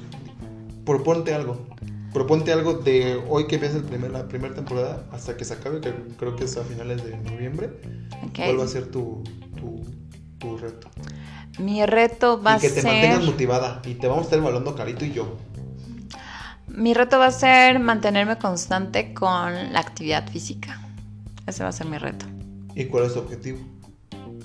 proponte 0.86 1.34
algo 1.34 1.65
proponte 2.13 2.52
algo 2.52 2.74
de 2.74 3.21
hoy 3.30 3.47
que 3.47 3.56
el 3.56 3.84
primer, 3.84 4.12
la 4.12 4.28
primera 4.28 4.54
temporada 4.54 5.06
hasta 5.12 5.38
que 5.38 5.45
se 5.45 5.54
acabe, 5.54 5.82
que 5.82 5.93
creo 6.17 6.36
que 6.36 6.45
es 6.45 6.58
a 6.58 6.63
finales 6.63 7.04
de 7.04 7.17
noviembre. 7.17 7.69
¿Cuál 8.36 8.60
va 8.60 8.65
a 8.65 8.67
ser 8.67 8.88
tu, 8.88 9.24
tu, 10.39 10.58
reto? 10.58 10.89
Mi 11.60 11.86
reto 11.86 12.41
va 12.41 12.56
a 12.56 12.60
ser... 12.60 12.71
Y 12.71 12.74
que 12.74 12.82
te 12.82 12.88
mantengas 12.88 13.24
motivada 13.24 13.82
y 13.86 13.95
te 13.95 14.08
vamos 14.08 14.24
a 14.24 14.26
estar 14.26 14.39
evaluando 14.39 14.76
Carito 14.76 15.06
y 15.06 15.13
yo. 15.13 15.38
Mi 16.67 16.93
reto 16.93 17.19
va 17.19 17.28
a 17.28 17.32
ser 17.32 17.80
mantenerme 17.80 18.38
constante 18.38 19.13
con 19.13 19.74
la 19.74 19.80
actividad 19.80 20.30
física. 20.30 20.80
Ese 21.45 21.63
va 21.63 21.69
a 21.69 21.74
ser 21.74 21.88
mi 21.88 21.97
reto. 21.97 22.26
¿Y 22.76 22.86
cuál 22.86 23.06
es 23.06 23.13
tu 23.13 23.19
objetivo? 23.19 23.60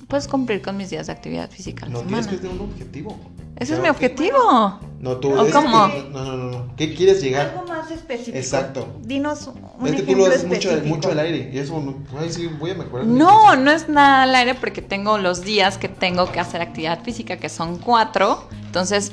Puedes 0.08 0.28
cumplir 0.28 0.62
con 0.62 0.76
mis 0.76 0.90
días 0.90 1.08
de 1.08 1.12
actividad 1.12 1.50
física. 1.50 1.86
no 1.86 2.00
tienes 2.02 2.26
que 2.26 2.36
tener 2.36 2.52
un 2.52 2.70
objetivo. 2.70 3.16
Ese 3.56 3.74
es 3.74 3.80
mi 3.80 3.88
objetivo. 3.88 4.78
No, 5.00 5.16
tú. 5.16 5.32
¿O 5.32 5.50
cómo? 5.50 5.88
no, 6.12 6.24
no, 6.24 6.36
no, 6.36 6.76
¿Qué 6.76 6.94
quieres 6.94 7.22
llegar? 7.22 7.48
Algo 7.48 7.66
más 7.66 7.90
específico. 7.90 8.36
Exacto. 8.36 8.86
Dinos 9.00 9.46
un 9.46 9.86
es 9.86 9.92
que 9.94 10.02
ejemplo 10.02 10.14
tú 10.14 10.18
lo 10.18 10.26
haces 10.26 10.42
específico. 10.44 10.74
mucho, 10.74 10.86
mucho 10.88 11.10
al 11.10 11.18
aire. 11.20 11.50
Y 11.52 11.58
eso, 11.58 11.94
ay, 12.18 12.30
sí, 12.30 12.46
voy 12.46 12.72
a 12.72 12.74
mejorar. 12.74 13.06
No, 13.06 13.56
no 13.56 13.70
es 13.70 13.88
nada 13.88 14.24
al 14.24 14.34
aire 14.34 14.54
porque 14.54 14.82
tengo 14.82 15.16
los 15.16 15.42
días 15.42 15.78
que 15.78 15.88
tengo 15.88 16.30
que 16.30 16.38
hacer 16.38 16.60
actividad 16.60 17.02
física, 17.02 17.38
que 17.38 17.48
son 17.48 17.78
cuatro. 17.78 18.46
Entonces, 18.66 19.12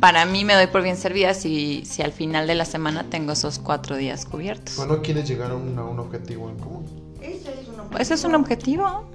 para 0.00 0.24
mí 0.24 0.44
me 0.44 0.54
doy 0.54 0.68
por 0.68 0.82
bien 0.82 0.96
servida 0.96 1.34
si, 1.34 1.84
si 1.84 2.02
al 2.02 2.12
final 2.12 2.46
de 2.46 2.54
la 2.54 2.64
semana 2.64 3.04
tengo 3.10 3.32
esos 3.32 3.58
cuatro 3.58 3.96
días 3.96 4.24
cubiertos. 4.24 4.76
Bueno, 4.76 5.02
quieres 5.02 5.28
llegar 5.28 5.50
a 5.50 5.54
un, 5.54 5.78
a 5.78 5.84
un 5.84 5.98
objetivo 5.98 6.48
en 6.48 6.56
común. 6.56 6.84
Ese 7.20 7.52
es 7.60 7.68
un 7.68 7.78
objetivo. 7.78 7.98
Ese 7.98 8.14
es 8.14 8.24
un 8.24 8.34
objetivo. 8.34 9.11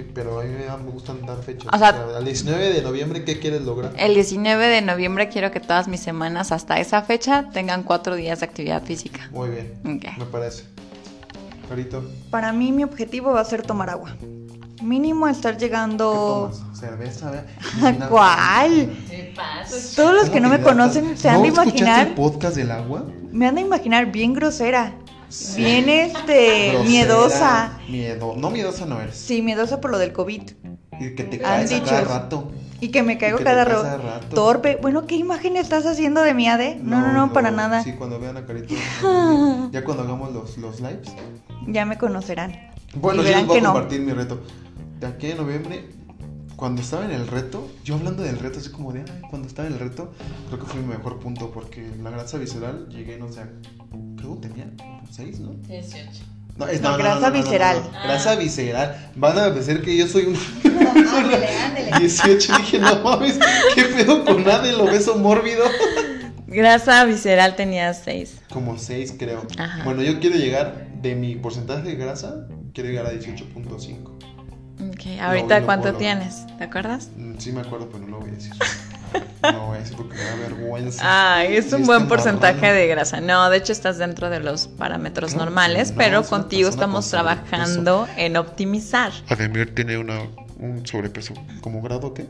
Que, 0.00 0.10
pero 0.14 0.40
a 0.40 0.44
mí 0.44 0.50
me, 0.56 0.64
da- 0.64 0.76
me 0.76 0.90
gustan 0.90 1.24
dar 1.26 1.42
fechas. 1.42 1.68
O 1.72 1.78
sea- 1.78 1.88
al 2.16 2.24
19 2.24 2.72
de 2.72 2.82
noviembre, 2.82 3.24
¿qué 3.24 3.38
quieres 3.38 3.62
lograr? 3.62 3.92
El 3.98 4.14
19 4.14 4.66
de 4.66 4.80
noviembre 4.82 5.28
quiero 5.28 5.50
que 5.50 5.60
todas 5.60 5.88
mis 5.88 6.00
semanas 6.00 6.52
hasta 6.52 6.80
esa 6.80 7.02
fecha 7.02 7.50
tengan 7.52 7.82
cuatro 7.82 8.14
días 8.16 8.40
de 8.40 8.46
actividad 8.46 8.82
física. 8.82 9.28
Muy 9.32 9.50
bien. 9.50 9.74
Ok. 9.84 10.18
Me 10.18 10.24
parece. 10.26 10.64
Carito, 11.68 12.02
Para 12.30 12.52
mí 12.52 12.72
mi 12.72 12.82
objetivo 12.82 13.32
va 13.32 13.40
a 13.40 13.44
ser 13.44 13.62
tomar 13.62 13.90
agua. 13.90 14.16
Mínimo 14.82 15.28
estar 15.28 15.56
¿qué 15.56 15.66
llegando... 15.66 16.50
tomas? 16.52 16.78
¿Cerveza? 16.78 17.30
vea? 17.30 17.44
¿A 18.00 18.08
¿Cuál? 18.08 18.90
Todos 19.94 20.14
los 20.14 20.30
que 20.30 20.40
no 20.40 20.48
me 20.48 20.60
conocen 20.62 21.16
se 21.18 21.28
han 21.28 21.36
¿No 21.36 21.42
de 21.42 21.48
escuchaste 21.48 21.78
imaginar, 21.78 22.06
el 22.08 22.14
podcast 22.14 22.56
del 22.56 22.70
agua? 22.70 23.04
me 23.30 23.46
han 23.46 23.54
de 23.56 23.60
imaginar 23.60 24.06
bien 24.10 24.32
grosera, 24.32 24.94
Sí. 25.30 25.62
bien 25.62 25.88
este, 25.88 26.72
Grosera, 26.72 26.84
miedosa. 26.84 27.78
Miedo. 27.88 28.34
No, 28.36 28.50
miedosa 28.50 28.84
no 28.84 29.00
eres. 29.00 29.16
Sí, 29.16 29.42
miedosa 29.42 29.80
por 29.80 29.90
lo 29.90 29.98
del 29.98 30.12
COVID. 30.12 30.42
Y 31.00 31.14
que 31.14 31.24
te 31.24 31.38
caes 31.38 31.72
a 31.72 31.82
cada 31.82 32.00
rato. 32.02 32.50
Y 32.80 32.88
que 32.88 33.02
me 33.02 33.16
caigo 33.16 33.38
que 33.38 33.44
cada, 33.44 33.64
rato. 33.64 34.34
Torpe. 34.34 34.78
Bueno, 34.82 35.06
¿qué 35.06 35.16
imagen 35.16 35.56
estás 35.56 35.86
haciendo 35.86 36.22
de 36.22 36.34
mi 36.34 36.48
AD? 36.48 36.76
No, 36.76 37.00
no, 37.00 37.12
no, 37.12 37.32
para 37.32 37.50
nada. 37.50 37.82
Sí, 37.82 37.92
cuando 37.92 38.18
vean 38.18 38.36
a 38.36 38.46
Carito. 38.46 38.74
ya 39.72 39.84
cuando 39.84 40.02
hagamos 40.02 40.32
los, 40.32 40.58
los 40.58 40.80
lives. 40.80 41.08
Ya 41.68 41.84
me 41.84 41.96
conocerán. 41.96 42.70
Bueno, 42.94 43.22
yo 43.22 43.30
les 43.30 43.46
voy 43.46 43.58
a 43.58 43.60
no. 43.60 43.72
compartir 43.72 44.00
mi 44.00 44.12
reto. 44.12 44.40
De 44.98 45.06
aquí 45.06 45.30
en 45.30 45.36
noviembre, 45.36 45.88
cuando 46.56 46.82
estaba 46.82 47.06
en 47.06 47.12
el 47.12 47.26
reto, 47.26 47.70
yo 47.84 47.94
hablando 47.94 48.22
del 48.22 48.38
reto, 48.38 48.58
así 48.58 48.70
como 48.70 48.92
de, 48.92 49.00
ay, 49.00 49.22
cuando 49.30 49.48
estaba 49.48 49.68
en 49.68 49.74
el 49.74 49.80
reto, 49.80 50.12
creo 50.48 50.60
que 50.60 50.66
fue 50.66 50.80
mi 50.80 50.88
mejor 50.88 51.18
punto, 51.18 51.50
porque 51.50 51.90
la 52.02 52.10
grasa 52.10 52.36
visceral 52.36 52.86
llegué, 52.90 53.18
no 53.18 53.32
sé, 53.32 53.42
creo 54.16 54.40
que 54.40 54.48
tenía 54.48 54.66
6, 55.10 55.40
¿no? 55.40 55.50
18. 55.68 56.08
No, 56.56 56.66
es, 56.66 56.80
No, 56.82 56.96
grasa 56.98 57.30
visceral. 57.30 57.82
Grasa 58.04 58.36
visceral. 58.36 59.10
Van 59.16 59.38
a 59.38 59.54
pensar 59.54 59.80
que 59.80 59.96
yo 59.96 60.06
soy 60.06 60.26
un 60.26 60.36
ándele, 61.16 61.48
ándele. 61.56 61.90
18. 61.98 62.56
Dije, 62.58 62.78
no 62.78 63.00
mames, 63.00 63.38
¿qué 63.74 63.84
pedo 63.84 64.24
con 64.24 64.48
Adel, 64.48 64.80
obeso 64.80 65.16
mórbido? 65.16 65.64
Grasa 66.46 67.04
visceral 67.04 67.56
tenía 67.56 67.94
6. 67.94 68.42
Como 68.52 68.76
6, 68.76 69.14
creo. 69.18 69.46
Ajá. 69.58 69.84
Bueno, 69.84 70.02
yo 70.02 70.18
quiero 70.20 70.36
llegar 70.36 70.88
de 71.00 71.14
mi 71.14 71.36
porcentaje 71.36 71.82
de 71.82 71.94
grasa, 71.94 72.46
quiero 72.74 72.90
llegar 72.90 73.06
a 73.06 73.12
18.5. 73.12 74.10
Ok, 74.88 75.20
ahorita 75.20 75.60
lo 75.60 75.66
cuánto 75.66 75.88
puedo 75.88 75.98
tienes, 75.98 76.46
¿te 76.58 76.64
acuerdas? 76.64 77.10
Mm, 77.16 77.38
Sí 77.38 77.52
me 77.52 77.60
acuerdo, 77.60 77.88
pero 77.90 78.04
no 78.04 78.18
lo 78.18 78.20
voy 78.20 78.30
a 78.30 78.32
decir. 78.32 78.52
No 79.42 79.66
voy 79.68 79.76
a 79.78 79.80
decir 79.80 79.96
porque 79.96 80.14
me 80.16 80.24
da 80.24 80.36
vergüenza. 80.36 81.36
Ay, 81.38 81.56
es 81.56 81.72
un 81.72 81.84
buen 81.86 82.08
porcentaje 82.08 82.54
marrano. 82.60 82.74
de 82.74 82.86
grasa. 82.86 83.20
No, 83.20 83.48
de 83.50 83.56
hecho 83.56 83.72
estás 83.72 83.98
dentro 83.98 84.28
de 84.30 84.40
los 84.40 84.68
parámetros 84.68 85.32
No, 85.34 85.40
normales, 85.40 85.90
no, 85.92 85.96
pero 85.96 86.22
contigo 86.24 86.68
estamos 86.68 87.04
con 87.06 87.10
trabajando 87.10 88.06
en 88.16 88.36
optimizar. 88.36 89.12
Ademir 89.28 89.74
tiene 89.74 89.96
una, 89.98 90.20
un 90.58 90.86
sobrepeso. 90.86 91.34
¿Como 91.60 91.80
grado 91.82 92.12
qué? 92.12 92.26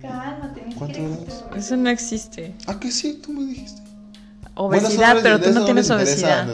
Cálmate, 0.00 0.62
ni 0.66 0.74
¿Cuánto. 0.74 1.00
Eso 1.56 1.76
no 1.76 1.90
existe. 1.90 2.54
Ah, 2.66 2.78
que 2.80 2.90
sí, 2.90 3.20
tú 3.22 3.32
me 3.32 3.44
dijiste. 3.44 3.82
Obesidad, 4.54 5.14
Bueno, 5.14 5.20
pero 5.22 5.40
tú 5.40 5.50
no 5.52 5.64
tienes 5.64 5.90
a 5.90 5.96
obesidad. 5.96 6.48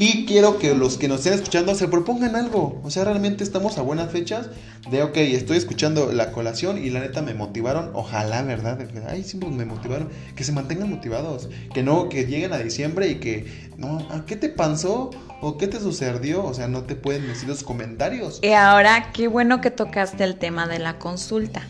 Y 0.00 0.26
quiero 0.26 0.60
que 0.60 0.76
los 0.76 0.96
que 0.96 1.08
nos 1.08 1.18
estén 1.18 1.34
escuchando 1.34 1.74
se 1.74 1.88
propongan 1.88 2.36
algo. 2.36 2.80
O 2.84 2.90
sea, 2.90 3.02
realmente 3.02 3.42
estamos 3.42 3.78
a 3.78 3.82
buenas 3.82 4.12
fechas 4.12 4.48
de, 4.88 5.02
ok, 5.02 5.16
estoy 5.16 5.56
escuchando 5.56 6.12
la 6.12 6.30
colación 6.30 6.78
y 6.78 6.90
la 6.90 7.00
neta 7.00 7.20
me 7.20 7.34
motivaron. 7.34 7.90
Ojalá, 7.94 8.42
¿verdad? 8.42 8.78
Ay, 9.08 9.26
pues, 9.40 9.52
me 9.52 9.64
motivaron. 9.64 10.08
Que 10.36 10.44
se 10.44 10.52
mantengan 10.52 10.88
motivados. 10.88 11.48
Que 11.74 11.82
no, 11.82 12.08
que 12.08 12.26
lleguen 12.26 12.52
a 12.52 12.58
diciembre 12.58 13.08
y 13.08 13.16
que, 13.16 13.70
no, 13.76 14.06
¿a 14.10 14.24
qué 14.24 14.36
te 14.36 14.48
pasó? 14.48 15.10
¿O 15.40 15.58
qué 15.58 15.66
te 15.66 15.80
sucedió? 15.80 16.44
O 16.44 16.54
sea, 16.54 16.68
no 16.68 16.84
te 16.84 16.94
pueden 16.94 17.26
decir 17.26 17.48
los 17.48 17.64
comentarios. 17.64 18.38
Y 18.42 18.52
ahora, 18.52 19.10
qué 19.12 19.26
bueno 19.26 19.60
que 19.60 19.72
tocaste 19.72 20.22
el 20.22 20.36
tema 20.36 20.68
de 20.68 20.78
la 20.78 21.00
consulta, 21.00 21.66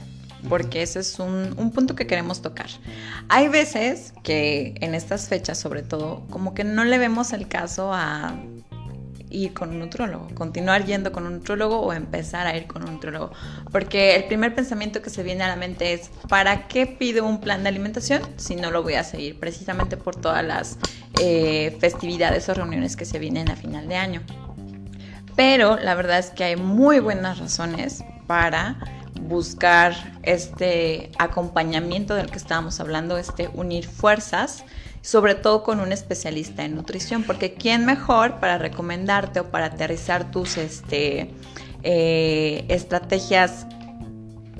porque 0.48 0.82
ese 0.82 1.00
es 1.00 1.18
un, 1.18 1.54
un 1.56 1.70
punto 1.72 1.94
que 1.94 2.06
queremos 2.06 2.42
tocar. 2.42 2.68
Hay 3.28 3.48
veces 3.48 4.12
que 4.22 4.74
en 4.80 4.94
estas 4.94 5.28
fechas, 5.28 5.58
sobre 5.58 5.82
todo, 5.82 6.26
como 6.30 6.54
que 6.54 6.64
no 6.64 6.84
le 6.84 6.98
vemos 6.98 7.32
el 7.32 7.48
caso 7.48 7.92
a 7.92 8.34
ir 9.30 9.52
con 9.52 9.70
un 9.70 9.80
nutrólogo, 9.80 10.28
continuar 10.34 10.84
yendo 10.84 11.12
con 11.12 11.26
un 11.26 11.34
nutrólogo 11.34 11.80
o 11.80 11.92
empezar 11.92 12.46
a 12.46 12.56
ir 12.56 12.66
con 12.66 12.82
un 12.84 12.94
nutrólogo. 12.94 13.32
Porque 13.70 14.16
el 14.16 14.24
primer 14.24 14.54
pensamiento 14.54 15.02
que 15.02 15.10
se 15.10 15.22
viene 15.22 15.44
a 15.44 15.48
la 15.48 15.56
mente 15.56 15.92
es, 15.92 16.10
¿para 16.28 16.68
qué 16.68 16.86
pido 16.86 17.26
un 17.26 17.40
plan 17.40 17.62
de 17.62 17.68
alimentación 17.68 18.22
si 18.36 18.56
no 18.56 18.70
lo 18.70 18.82
voy 18.82 18.94
a 18.94 19.04
seguir? 19.04 19.38
Precisamente 19.38 19.96
por 19.96 20.16
todas 20.16 20.44
las 20.44 20.78
eh, 21.20 21.76
festividades 21.80 22.48
o 22.48 22.54
reuniones 22.54 22.96
que 22.96 23.04
se 23.04 23.18
vienen 23.18 23.50
a 23.50 23.56
final 23.56 23.88
de 23.88 23.96
año. 23.96 24.22
Pero 25.36 25.76
la 25.76 25.94
verdad 25.94 26.18
es 26.18 26.30
que 26.30 26.44
hay 26.44 26.56
muy 26.56 26.98
buenas 27.00 27.38
razones 27.38 28.02
para 28.26 28.76
buscar 29.20 29.94
este 30.22 31.10
acompañamiento 31.18 32.14
del 32.14 32.30
que 32.30 32.38
estábamos 32.38 32.80
hablando, 32.80 33.18
este 33.18 33.50
unir 33.54 33.86
fuerzas, 33.86 34.64
sobre 35.02 35.34
todo 35.34 35.62
con 35.62 35.80
un 35.80 35.92
especialista 35.92 36.64
en 36.64 36.74
nutrición, 36.74 37.22
porque 37.22 37.54
¿quién 37.54 37.86
mejor 37.86 38.40
para 38.40 38.58
recomendarte 38.58 39.40
o 39.40 39.50
para 39.50 39.66
aterrizar 39.66 40.30
tus 40.30 40.56
este, 40.56 41.30
eh, 41.82 42.64
estrategias 42.68 43.66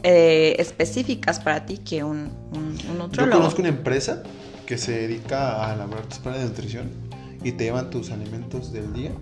eh, 0.03 0.57
específicas 0.59 1.41
para 1.41 1.67
ti 1.67 1.79
que 1.79 2.05
un, 2.05 2.31
un, 2.53 3.01
un 3.01 3.11
Yo 3.11 3.29
conozco 3.31 3.61
una 3.61 3.71
empresa 3.71 4.23
que 4.65 4.79
se 4.79 4.93
dedica 4.93 5.67
a 5.67 5.75
elaborar 5.75 6.07
tus 6.07 6.19
planes 6.19 6.43
de 6.43 6.49
nutrición 6.49 6.91
y 7.43 7.53
te 7.53 7.65
llevan 7.65 7.91
tus 7.91 8.11
alimentos 8.11 8.73
del 8.73 8.93
día, 8.93 9.13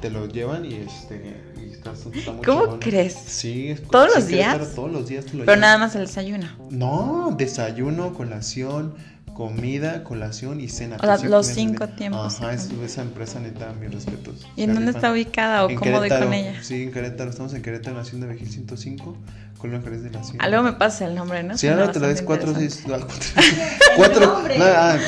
te 0.00 0.10
los 0.10 0.32
llevan 0.32 0.64
y 0.64 0.74
este 0.74 1.40
y 1.74 1.76
estás, 1.76 2.06
está 2.06 2.32
muy 2.32 2.44
¿Cómo 2.44 2.62
chingón. 2.62 2.78
crees? 2.80 3.14
Sí, 3.26 3.74
¿Todos 3.90 4.12
sí, 4.12 4.18
los 4.20 4.26
días? 4.28 4.52
Querétaro, 4.54 4.74
todos 4.74 4.92
los 4.92 5.08
días 5.08 5.24
te 5.24 5.32
lo 5.32 5.38
Pero 5.44 5.56
llevan. 5.56 5.60
nada 5.60 5.78
más 5.78 5.94
el 5.96 6.06
desayuno. 6.06 6.46
No, 6.70 7.34
desayuno, 7.36 8.14
colación, 8.14 8.94
comida, 9.34 10.04
colación 10.04 10.60
y 10.60 10.68
cena. 10.68 10.96
O 10.96 11.04
sea, 11.04 11.18
los 11.28 11.46
cinco 11.46 11.86
de- 11.86 11.92
tiempos. 11.94 12.36
Ajá, 12.40 12.52
es- 12.54 12.70
esa 12.84 13.02
empresa 13.02 13.40
neta, 13.40 13.72
mis 13.80 13.92
respetos. 13.92 14.46
¿Y 14.56 14.62
en 14.62 14.74
dónde 14.74 14.92
rifan. 14.92 14.96
está 14.96 15.12
ubicada 15.12 15.64
o 15.66 15.70
En 15.70 15.76
cómo 15.76 15.98
doy 15.98 16.08
con 16.08 16.32
ella? 16.32 16.54
Sí, 16.62 16.84
en 16.84 16.92
Querétaro, 16.92 17.30
estamos 17.30 17.52
en 17.54 17.62
Querétaro, 17.62 17.96
Nación 17.96 18.20
de 18.20 18.28
Vejil 18.28 18.48
105, 18.48 19.16
Colonia 19.58 19.82
Jerez 19.82 20.02
de 20.02 20.10
la. 20.10 20.20
Ah, 20.38 20.48
luego 20.48 20.62
me 20.64 20.72
pasa 20.74 21.06
el 21.06 21.14
nombre, 21.14 21.42
¿no? 21.42 21.56
Sí, 21.56 21.68
ahora 21.68 21.90
te 21.90 21.98
lo 21.98 22.06
bastante 22.06 22.24
4, 22.26 22.48
interesante. 22.50 23.24
6, 23.34 23.56
4, 23.96 24.26
nombre. 24.34 24.58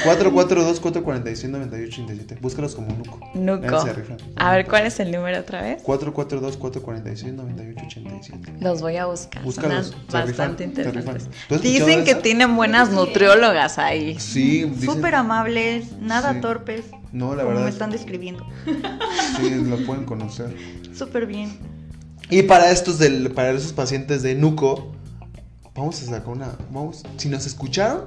4, 0.05 0.33
4, 0.33 0.65
2, 0.65 0.81
4, 0.81 1.03
46, 1.05 1.53
98, 1.53 2.03
87. 2.03 2.39
Búscalos 2.41 2.75
como 2.75 2.89
Nuco. 2.97 3.21
Nuco. 3.35 3.85
A 4.37 4.53
ver, 4.57 4.67
¿cuál 4.67 4.87
es 4.87 4.99
el 5.01 5.13
número 5.13 5.41
otra 5.41 5.61
vez? 5.63 5.83
4, 5.83 6.15
4, 6.15 6.41
2, 6.41 6.57
4, 6.57 6.83
46, 6.83 7.35
98, 7.35 7.83
87. 7.87 8.53
Los 8.61 8.81
voy 8.81 8.97
a 8.97 9.05
buscar. 9.07 9.43
Búscalos, 9.43 9.95
bastante 10.11 10.65
interesantes. 10.65 11.25
rifan. 11.27 11.33
¿Tú 11.49 11.55
has 11.57 11.63
Dicen 11.63 12.05
que 12.05 12.15
tienen 12.15 12.57
buenas 12.57 12.91
nutriólogas 12.91 13.77
ahí. 13.79 14.16
Sí, 14.19 14.65
dicen- 14.65 14.95
Súper 14.97 15.15
amables, 15.15 15.93
nada 16.01 16.35
Sí. 16.35 16.41
torpes. 16.41 16.85
No, 17.13 17.35
la 17.35 17.43
como 17.43 17.49
verdad. 17.55 17.65
me 17.65 17.71
están 17.71 17.91
describiendo. 17.91 18.47
Sí, 19.37 19.51
lo 19.65 19.77
pueden 19.87 20.05
conocer. 20.05 20.55
Súper 20.95 21.27
bien. 21.27 21.59
Y 22.31 22.43
para 22.43 22.71
estos 22.71 22.99
del, 22.99 23.31
para 23.33 23.51
esos 23.53 23.73
pacientes 23.73 24.23
de 24.23 24.35
Nuco, 24.35 24.93
vamos 25.75 26.03
a 26.03 26.07
sacar 26.07 26.29
una. 26.29 26.57
Vamos. 26.73 27.05
Si 27.17 27.29
nos 27.29 27.47
escucharon, 27.47 28.07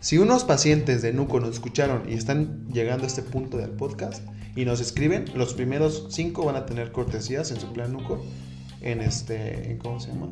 si 0.00 0.18
unos 0.18 0.44
pacientes 0.44 1.00
de 1.02 1.12
Nuco 1.12 1.38
nos 1.40 1.50
escucharon 1.50 2.02
y 2.10 2.14
están 2.14 2.66
llegando 2.72 3.04
a 3.04 3.06
este 3.06 3.22
punto 3.22 3.56
del 3.58 3.70
podcast 3.70 4.22
y 4.56 4.64
nos 4.64 4.80
escriben, 4.80 5.26
los 5.34 5.54
primeros 5.54 6.08
cinco 6.10 6.44
van 6.44 6.56
a 6.56 6.66
tener 6.66 6.90
cortesías 6.92 7.50
en 7.52 7.60
su 7.60 7.72
plan 7.72 7.92
Nuco. 7.92 8.24
En 8.80 9.00
este. 9.00 9.70
En, 9.70 9.78
¿Cómo 9.78 10.00
se 10.00 10.08
llama? 10.08 10.26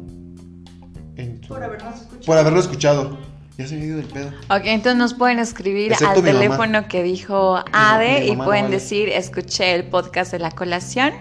En 1.17 1.41
su- 1.43 1.49
Por 1.49 1.63
habernos 1.63 1.95
escuchado. 2.01 2.27
por 2.27 2.39
haberlo 2.39 2.61
escuchado. 2.61 3.19
Ya 3.61 3.67
se 3.67 3.77
me 3.77 3.83
ha 3.83 3.85
ido 3.87 3.99
el 3.99 4.07
pedo. 4.07 4.29
Ok, 4.49 4.63
entonces 4.65 4.97
nos 4.97 5.13
pueden 5.15 5.39
escribir 5.39 5.93
Excepto 5.93 6.21
al 6.21 6.23
mamá. 6.23 6.33
teléfono 6.41 6.89
que 6.89 7.03
dijo 7.03 7.63
Ade 7.73 8.27
y 8.27 8.35
no 8.37 8.45
pueden 8.45 8.65
vale. 8.65 8.77
decir, 8.77 9.09
escuché 9.11 9.75
el 9.75 9.85
podcast 9.85 10.33
de 10.33 10.39
la 10.39 10.51
colación 10.51 11.13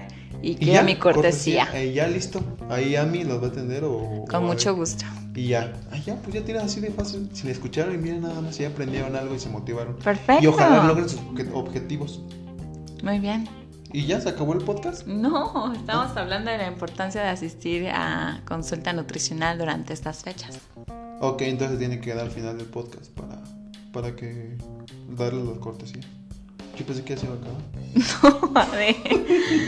y 0.41 0.56
quiero 0.56 0.86
mi 0.86 0.95
cortesía. 0.95 1.67
Eh, 1.73 1.91
ya 1.93 2.08
listo. 2.08 2.41
Ahí 2.69 2.95
Ami 2.95 3.25
los 3.25 3.41
va 3.41 3.47
a 3.47 3.49
atender 3.49 3.84
o. 3.84 4.23
Con 4.30 4.43
o 4.45 4.47
mucho 4.47 4.73
gusto. 4.73 5.04
Y 5.36 5.47
ya, 5.47 5.73
ah, 5.91 5.97
ya, 6.06 6.15
pues 6.15 6.34
ya 6.34 6.41
tienes 6.45 6.63
así 6.63 6.80
de 6.80 6.91
fácil. 6.91 7.30
Si 7.34 7.45
le 7.45 7.52
escucharon 7.52 7.93
y 7.93 7.97
miren 7.97 8.21
nada 8.21 8.39
más, 8.41 8.58
ya 8.58 8.67
aprendieron 8.69 9.15
algo 9.17 9.36
y 9.36 9.39
se 9.39 9.49
motivaron. 9.49 9.95
Perfecto. 9.97 10.43
Y 10.43 10.47
ojalá 10.47 10.84
logren 10.86 11.10
sus 11.10 11.19
obje- 11.21 11.49
objetivos. 11.54 12.21
Muy 13.04 13.19
bien. 13.19 13.47
¿Y 13.91 14.06
ya 14.06 14.21
se 14.21 14.30
acabó 14.30 14.54
el 14.54 14.60
podcast? 14.60 15.08
No, 15.08 15.73
estamos 15.73 16.15
hablando 16.15 16.52
de 16.52 16.60
la 16.60 16.67
importancia 16.67 17.21
de 17.21 17.30
asistir 17.30 17.89
a 17.89 18.41
consulta 18.45 18.93
nutricional 18.93 19.58
durante 19.58 19.93
estas 19.93 20.23
fechas. 20.23 20.60
Ok, 21.21 21.41
entonces 21.41 21.80
tiene 21.80 21.99
que 21.99 22.13
dar 22.13 22.25
al 22.25 22.32
final 22.32 22.58
del 22.58 22.67
podcast 22.67 23.12
para, 23.12 23.41
para 23.91 24.15
que 24.15 24.58
darle 25.10 25.43
la 25.43 25.60
cortesía. 25.60 26.04
Yo 26.78 26.86
pensé 26.86 27.04
que 27.04 27.15
ya 27.15 27.21
se 27.21 27.25
iba 27.25 27.36
a 27.36 27.38
acabar. 27.39 27.62
No, 28.54 28.60
a 28.60 28.65
ver. 28.75 28.95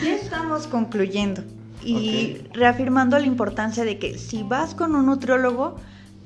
Ya 0.04 0.16
estamos 0.16 0.68
concluyendo 0.68 1.44
y 1.84 2.38
reafirmando 2.54 3.18
la 3.18 3.26
importancia 3.26 3.84
de 3.84 3.98
que 3.98 4.20
si 4.20 4.44
vas 4.44 4.76
con 4.76 4.96
un 4.96 5.08
nutriólogo, 5.08 5.78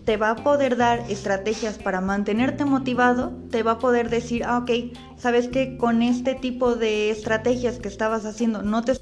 te 0.05 0.17
va 0.17 0.31
a 0.31 0.35
poder 0.35 0.77
dar 0.77 0.99
estrategias 1.09 1.77
para 1.77 1.99
mantenerte 1.99 2.63
motivado, 2.63 3.33
te 3.49 3.63
va 3.63 3.73
a 3.73 3.79
poder 3.79 4.09
decir, 4.09 4.43
ah, 4.45 4.59
ok, 4.59 4.71
sabes 5.17 5.47
que 5.47 5.77
con 5.77 6.03
este 6.03 6.35
tipo 6.35 6.75
de 6.75 7.09
estrategias 7.09 7.79
que 7.79 7.87
estabas 7.87 8.25
haciendo 8.25 8.61
no 8.61 8.83
te... 8.83 8.93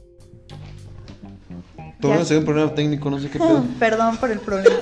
Un 2.01 2.45
problema 2.45 2.73
técnico, 2.73 3.09
no 3.09 3.19
sé 3.19 3.29
qué 3.29 3.39
pedo. 3.39 3.63
Perdón 3.79 4.17
por 4.17 4.29
el 4.29 4.39
problema. 4.39 4.75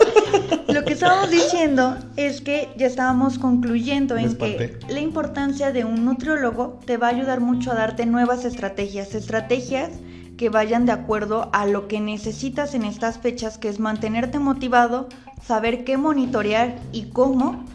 Lo 0.68 0.84
que 0.86 0.94
estábamos 0.94 1.30
diciendo 1.30 1.98
es 2.16 2.42
que 2.42 2.70
ya 2.78 2.88
estábamos 2.88 3.38
concluyendo 3.38 4.18
en 4.18 4.36
que 4.36 4.80
la 4.88 5.00
importancia 5.02 5.72
de 5.72 5.86
un 5.86 6.06
nutriólogo 6.06 6.80
te 6.86 6.98
va 6.98 7.08
a 7.08 7.10
ayudar 7.12 7.40
mucho 7.40 7.72
a 7.72 7.76
darte 7.76 8.06
nuevas 8.06 8.46
estrategias, 8.46 9.14
estrategias 9.14 9.92
que 10.38 10.50
vayan 10.50 10.88
de 10.88 10.94
acuerdo 10.94 11.52
a 11.54 11.68
lo 11.68 11.88
que 11.88 12.00
necesitas 12.00 12.74
en 12.74 12.84
estas 12.84 13.20
fechas, 13.20 13.60
que 13.60 13.70
es 13.70 13.80
mantenerte 13.80 14.40
motivado, 14.40 15.08
saber 15.46 15.84
qué 15.84 15.98
monitorear 15.98 16.80
y 16.92 17.10
cómo, 17.10 17.66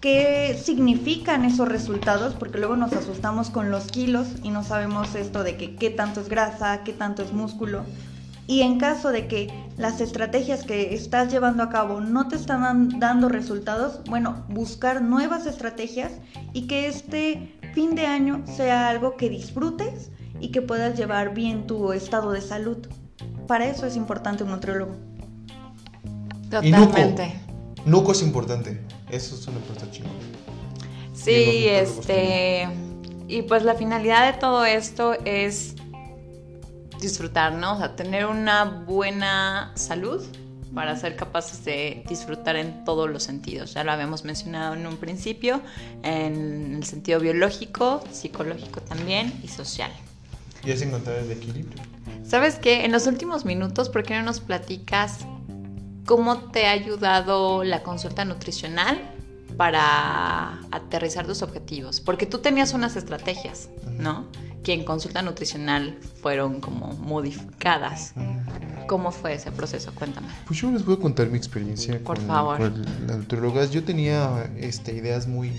qué 0.00 0.60
significan 0.62 1.44
esos 1.44 1.68
resultados, 1.68 2.34
porque 2.34 2.58
luego 2.58 2.76
nos 2.76 2.92
asustamos 2.92 3.50
con 3.50 3.70
los 3.70 3.84
kilos 3.84 4.26
y 4.42 4.50
no 4.50 4.64
sabemos 4.64 5.14
esto 5.14 5.42
de 5.42 5.56
que 5.56 5.76
qué 5.76 5.90
tanto 5.90 6.20
es 6.20 6.28
grasa, 6.28 6.82
qué 6.84 6.92
tanto 6.92 7.22
es 7.22 7.32
músculo. 7.32 7.84
Y 8.48 8.62
en 8.62 8.78
caso 8.78 9.10
de 9.10 9.28
que 9.28 9.48
las 9.76 10.00
estrategias 10.00 10.64
que 10.64 10.94
estás 10.94 11.32
llevando 11.32 11.62
a 11.62 11.70
cabo 11.70 12.00
no 12.00 12.28
te 12.28 12.36
están 12.36 12.98
dando 12.98 13.28
resultados, 13.28 14.00
bueno, 14.08 14.44
buscar 14.48 15.00
nuevas 15.00 15.46
estrategias 15.46 16.12
y 16.52 16.66
que 16.66 16.88
este 16.88 17.58
fin 17.72 17.94
de 17.94 18.06
año 18.06 18.42
sea 18.44 18.88
algo 18.88 19.16
que 19.16 19.30
disfrutes 19.30 20.10
y 20.40 20.50
que 20.50 20.60
puedas 20.60 20.98
llevar 20.98 21.34
bien 21.34 21.66
tu 21.68 21.92
estado 21.92 22.32
de 22.32 22.40
salud. 22.40 22.78
Para 23.46 23.66
eso 23.66 23.86
es 23.86 23.96
importante 23.96 24.42
un 24.42 24.50
nutriólogo. 24.50 25.11
Totalmente. 26.52 27.40
Y 27.84 27.88
Nuco, 27.88 28.12
es 28.12 28.22
importante. 28.22 28.78
Eso 29.10 29.34
es 29.34 29.46
una 29.46 29.58
cosa 29.60 29.90
chingón. 29.90 30.12
Sí, 31.14 31.66
este. 31.66 32.68
Y 33.26 33.42
pues 33.42 33.62
la 33.62 33.74
finalidad 33.74 34.30
de 34.30 34.38
todo 34.38 34.64
esto 34.66 35.14
es 35.24 35.74
disfrutar, 37.00 37.54
¿no? 37.54 37.74
O 37.74 37.78
sea, 37.78 37.96
tener 37.96 38.26
una 38.26 38.64
buena 38.64 39.72
salud 39.74 40.22
para 40.74 40.94
ser 40.96 41.16
capaces 41.16 41.64
de 41.64 42.04
disfrutar 42.08 42.56
en 42.56 42.84
todos 42.84 43.10
los 43.10 43.22
sentidos. 43.22 43.72
Ya 43.72 43.84
lo 43.84 43.92
habíamos 43.92 44.24
mencionado 44.24 44.74
en 44.74 44.86
un 44.86 44.98
principio, 44.98 45.62
en 46.02 46.74
el 46.76 46.84
sentido 46.84 47.18
biológico, 47.18 48.04
psicológico 48.12 48.82
también 48.82 49.32
y 49.42 49.48
social. 49.48 49.90
Y 50.64 50.70
es 50.70 50.82
encontrar 50.82 51.16
el 51.16 51.30
equilibrio. 51.30 51.82
¿Sabes 52.24 52.56
qué? 52.56 52.84
En 52.84 52.92
los 52.92 53.06
últimos 53.06 53.44
minutos, 53.44 53.88
¿por 53.88 54.02
qué 54.02 54.14
no 54.14 54.22
nos 54.22 54.40
platicas 54.40 55.26
¿Cómo 56.06 56.50
te 56.50 56.66
ha 56.66 56.72
ayudado 56.72 57.62
la 57.64 57.82
consulta 57.82 58.24
nutricional 58.24 59.00
para 59.56 60.58
aterrizar 60.70 61.26
tus 61.26 61.42
objetivos? 61.42 62.00
Porque 62.00 62.26
tú 62.26 62.38
tenías 62.38 62.74
unas 62.74 62.96
estrategias, 62.96 63.68
¿no? 63.98 64.26
Que 64.64 64.72
en 64.72 64.84
consulta 64.84 65.22
nutricional 65.22 65.98
fueron 66.20 66.60
como 66.60 66.88
modificadas. 66.94 68.14
¿Cómo 68.88 69.12
fue 69.12 69.34
ese 69.34 69.52
proceso? 69.52 69.92
Cuéntame. 69.94 70.26
Pues 70.46 70.60
yo 70.60 70.70
les 70.70 70.84
voy 70.84 70.96
a 70.96 70.98
contar 70.98 71.28
mi 71.28 71.38
experiencia 71.38 72.00
Por 72.02 72.18
favor. 72.20 72.58
con 72.58 73.70
Yo 73.70 73.84
tenía 73.84 74.50
este, 74.56 74.94
ideas 74.94 75.26
muy, 75.26 75.52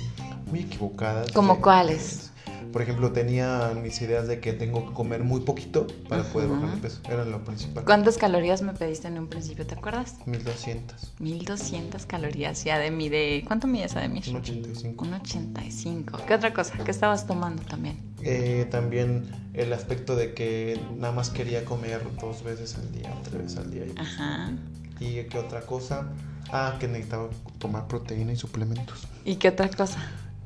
muy 0.51 0.61
equivocadas. 0.61 1.31
¿Cómo 1.31 1.61
cuáles? 1.61 2.32
Por 2.71 2.81
ejemplo, 2.81 3.11
tenía 3.11 3.73
mis 3.81 4.01
ideas 4.01 4.27
de 4.27 4.39
que 4.39 4.53
tengo 4.53 4.87
que 4.87 4.93
comer 4.93 5.23
muy 5.23 5.41
poquito 5.41 5.87
para 6.07 6.23
poder 6.23 6.49
bajar 6.49 6.75
de 6.75 6.81
peso. 6.81 7.01
Era 7.09 7.25
lo 7.25 7.43
principal. 7.43 7.83
¿Cuántas 7.85 8.17
calorías 8.17 8.61
me 8.61 8.73
pediste 8.73 9.07
en 9.07 9.19
un 9.19 9.27
principio? 9.27 9.65
¿Te 9.65 9.75
acuerdas? 9.75 10.15
1200. 10.25 11.13
1200 11.19 12.05
calorías 12.05 12.63
ya 12.63 12.77
de 12.79 12.91
mi 12.91 13.09
de... 13.09 13.43
¿Cuánto 13.45 13.67
mides 13.67 13.93
de 13.95 14.07
mí? 14.07 14.21
Un 14.27 14.37
85. 14.37 15.05
Un 15.05 15.13
85. 15.13 16.19
¿Qué 16.27 16.33
otra 16.33 16.53
cosa? 16.53 16.77
¿Qué 16.83 16.91
estabas 16.91 17.27
tomando 17.27 17.63
también? 17.63 17.99
Eh, 18.21 18.67
también 18.71 19.25
el 19.53 19.73
aspecto 19.73 20.15
de 20.15 20.33
que 20.33 20.79
nada 20.97 21.13
más 21.13 21.29
quería 21.29 21.65
comer 21.65 22.01
dos 22.19 22.43
veces 22.43 22.75
al 22.77 22.91
día, 22.91 23.13
tres 23.23 23.43
veces 23.43 23.57
al 23.57 23.71
día. 23.71 23.83
Ajá. 23.97 24.51
¿Y 24.99 25.23
qué 25.23 25.37
otra 25.37 25.61
cosa? 25.61 26.09
Ah, 26.51 26.77
que 26.79 26.87
necesitaba 26.87 27.29
tomar 27.59 27.87
proteína 27.87 28.33
y 28.33 28.35
suplementos. 28.35 29.07
¿Y 29.25 29.35
qué 29.35 29.49
otra 29.49 29.69
cosa? 29.69 29.99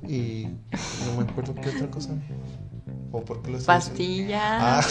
Y 0.04 0.48
no 1.06 1.18
me 1.18 1.30
acuerdo 1.30 1.56
qué 1.56 1.70
otra 1.70 1.88
cosa. 1.90 2.12
¿O 3.12 3.22
por 3.24 3.42
qué 3.42 3.52
lo 3.52 3.60
Pastillas. 3.60 4.42
Ah. 4.42 4.82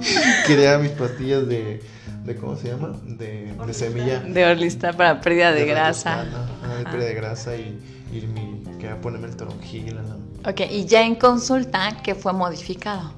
Quería 0.46 0.78
mis 0.78 0.90
pastillas 0.92 1.46
de, 1.46 1.82
de. 2.24 2.36
¿Cómo 2.36 2.56
se 2.56 2.68
llama? 2.68 2.98
De, 3.04 3.52
de 3.66 3.74
semilla. 3.74 4.20
De 4.20 4.44
Orlista 4.44 4.92
para 4.92 5.20
pérdida 5.20 5.52
de, 5.52 5.66
grasa. 5.66 6.24
Ah, 6.64 6.76
de 6.78 6.84
pérdida 6.84 7.06
de 7.06 7.14
grasa 7.14 7.56
y, 7.56 7.78
y 8.12 8.26
mi. 8.26 8.62
Quería 8.78 9.00
ponerme 9.00 9.28
el 9.28 9.36
toronjil. 9.36 9.94
¿no? 9.94 10.50
Ok, 10.50 10.62
y 10.70 10.86
ya 10.86 11.04
en 11.04 11.16
consulta, 11.16 11.98
¿qué 12.02 12.14
fue 12.14 12.32
modificado? 12.32 13.12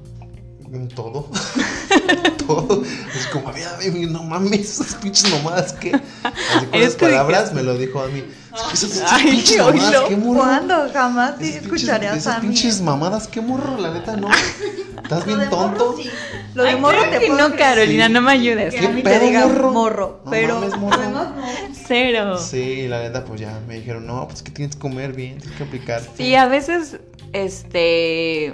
Todo. 0.95 1.29
todo. 2.47 2.83
Es 3.15 3.27
como, 3.27 3.49
a 3.49 3.51
ver, 3.51 3.93
no 4.09 4.23
mames, 4.23 4.79
esas 4.79 4.95
pinches 4.95 5.31
mamadas 5.31 5.73
que. 5.73 5.93
Así 5.93 6.65
con 6.71 6.81
las 6.81 6.95
palabras 6.95 7.53
me 7.53 7.63
lo 7.63 7.77
dijo 7.77 8.01
a 8.01 8.07
mí. 8.07 8.23
Esas 8.71 9.21
pinches 9.21 9.57
mamadas, 9.65 10.03
qué 10.07 10.17
morro. 10.17 10.39
¿Cuándo? 10.39 10.89
Jamás 10.91 11.41
escucharé 11.41 12.07
a 12.07 12.15
Esas 12.15 12.39
pinches 12.39 12.81
mamadas, 12.81 13.27
qué 13.27 13.41
morro, 13.41 13.77
la 13.77 13.91
neta, 13.91 14.15
no. 14.15 14.29
¿Estás 15.01 15.25
bien 15.25 15.49
tonto? 15.49 15.95
Lo 16.53 16.63
de 16.63 16.75
morro 16.75 17.01
te 17.09 17.29
No, 17.29 17.55
Carolina, 17.55 18.09
no 18.09 18.21
me 18.21 18.31
ayudes. 18.31 18.73
Que 18.73 18.87
a 18.87 18.89
mí 18.89 19.03
te 19.03 19.19
diga 19.19 19.47
morro, 19.47 20.21
pero 20.29 20.61
morro. 20.77 21.33
Cero. 21.85 22.37
Sí, 22.37 22.87
la 22.87 23.01
neta, 23.01 23.25
pues 23.25 23.41
ya 23.41 23.59
me 23.67 23.75
dijeron, 23.75 24.07
no, 24.07 24.27
pues 24.27 24.41
que 24.41 24.51
tienes 24.51 24.75
que 24.75 24.81
comer 24.81 25.13
bien, 25.13 25.37
tienes 25.39 25.57
que 25.57 25.63
aplicar. 25.63 26.01
Sí, 26.15 26.35
a 26.35 26.47
veces, 26.47 26.97
este 27.33 28.53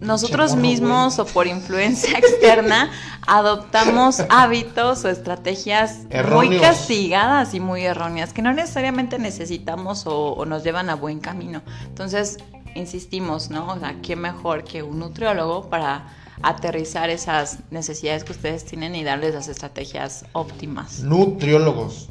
nosotros 0.00 0.56
mismos 0.56 1.18
o 1.18 1.26
por 1.26 1.46
influencia 1.46 2.18
externa 2.18 2.90
adoptamos 3.26 4.22
hábitos 4.28 5.04
o 5.04 5.08
estrategias 5.08 6.06
muy 6.32 6.58
castigadas 6.58 7.54
y 7.54 7.60
muy 7.60 7.82
erróneas 7.82 8.32
que 8.32 8.42
no 8.42 8.52
necesariamente 8.52 9.18
necesitamos 9.18 10.04
o, 10.06 10.44
nos 10.46 10.62
llevan 10.62 10.90
a 10.90 10.94
buen 10.94 11.18
camino. 11.20 11.62
Entonces, 11.86 12.38
insistimos, 12.74 13.50
¿no? 13.50 13.72
O 13.72 13.78
sea, 13.78 14.00
¿qué 14.02 14.16
mejor 14.16 14.64
que 14.64 14.82
un 14.82 14.98
nutriólogo 14.98 15.68
para 15.68 16.06
aterrizar 16.42 17.10
esas 17.10 17.58
necesidades 17.70 18.22
que 18.22 18.32
ustedes 18.32 18.64
tienen 18.64 18.94
y 18.94 19.02
darles 19.02 19.34
las 19.34 19.48
estrategias 19.48 20.24
óptimas? 20.32 21.00
Nutriólogos. 21.00 22.08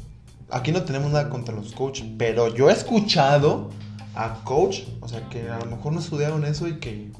Aquí 0.50 0.70
no 0.70 0.82
tenemos 0.82 1.10
nada 1.12 1.28
contra 1.30 1.54
los 1.54 1.72
coaches, 1.72 2.06
pero 2.18 2.54
yo 2.54 2.68
he 2.68 2.72
escuchado 2.72 3.70
a 4.14 4.42
coach, 4.44 4.82
o 5.00 5.08
sea, 5.08 5.28
que 5.28 5.48
a 5.48 5.58
lo 5.58 5.66
mejor 5.66 5.92
no 5.92 6.00
estudiaron 6.00 6.44
eso 6.44 6.68
y 6.68 6.78
que 6.78 7.10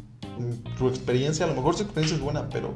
tu 0.78 0.88
experiencia, 0.88 1.44
a 1.44 1.48
lo 1.48 1.54
mejor 1.54 1.76
su 1.76 1.82
experiencia 1.82 2.16
es 2.16 2.22
buena, 2.22 2.48
pero 2.50 2.74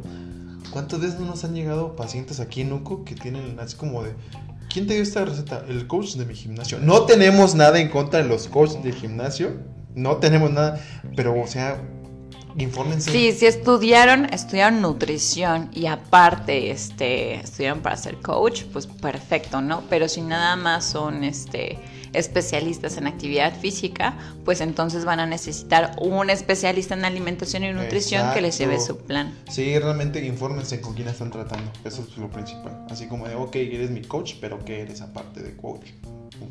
¿cuántas 0.70 1.00
veces 1.00 1.20
no 1.20 1.26
nos 1.26 1.44
han 1.44 1.54
llegado 1.54 1.96
pacientes 1.96 2.40
aquí 2.40 2.60
en 2.62 2.72
UCO 2.72 3.04
que 3.04 3.14
tienen 3.14 3.58
así 3.60 3.76
como 3.76 4.02
de, 4.02 4.14
¿quién 4.72 4.86
te 4.86 4.94
dio 4.94 5.02
esta 5.02 5.24
receta? 5.24 5.64
El 5.68 5.86
coach 5.86 6.14
de 6.14 6.26
mi 6.26 6.34
gimnasio. 6.34 6.78
No 6.80 7.02
tenemos 7.02 7.54
nada 7.54 7.78
en 7.80 7.88
contra 7.88 8.22
de 8.22 8.28
los 8.28 8.48
coaches 8.48 8.82
de 8.82 8.92
gimnasio, 8.92 9.58
no 9.94 10.16
tenemos 10.16 10.50
nada, 10.50 10.80
pero 11.16 11.38
o 11.40 11.46
sea, 11.46 11.80
infórmense. 12.56 13.10
Sí, 13.10 13.32
si 13.32 13.46
estudiaron, 13.46 14.26
estudiaron 14.32 14.80
nutrición 14.80 15.70
y 15.72 15.86
aparte 15.86 16.70
este 16.70 17.34
estudiaron 17.34 17.80
para 17.80 17.96
ser 17.96 18.16
coach, 18.16 18.64
pues 18.72 18.86
perfecto, 18.86 19.60
¿no? 19.60 19.82
Pero 19.88 20.08
si 20.08 20.22
nada 20.22 20.56
más 20.56 20.84
son 20.84 21.24
este 21.24 21.78
especialistas 22.12 22.96
en 22.96 23.06
actividad 23.06 23.58
física, 23.58 24.16
pues 24.44 24.60
entonces 24.60 25.04
van 25.04 25.20
a 25.20 25.26
necesitar 25.26 25.96
un 26.00 26.30
especialista 26.30 26.94
en 26.94 27.04
alimentación 27.04 27.64
y 27.64 27.72
nutrición 27.72 28.32
que 28.32 28.40
les 28.40 28.58
lleve 28.58 28.80
su 28.80 28.98
plan. 28.98 29.34
Sí, 29.48 29.78
realmente 29.78 30.24
infórmense 30.24 30.80
con 30.80 30.94
quién 30.94 31.08
están 31.08 31.30
tratando, 31.30 31.70
eso 31.84 32.06
es 32.08 32.16
lo 32.16 32.28
principal. 32.28 32.84
Así 32.90 33.06
como 33.06 33.28
de, 33.28 33.34
ok, 33.34 33.54
eres 33.56 33.90
mi 33.90 34.02
coach, 34.02 34.34
pero 34.40 34.64
¿qué 34.64 34.82
eres 34.82 35.00
aparte 35.00 35.42
de 35.42 35.56
coach? 35.56 35.86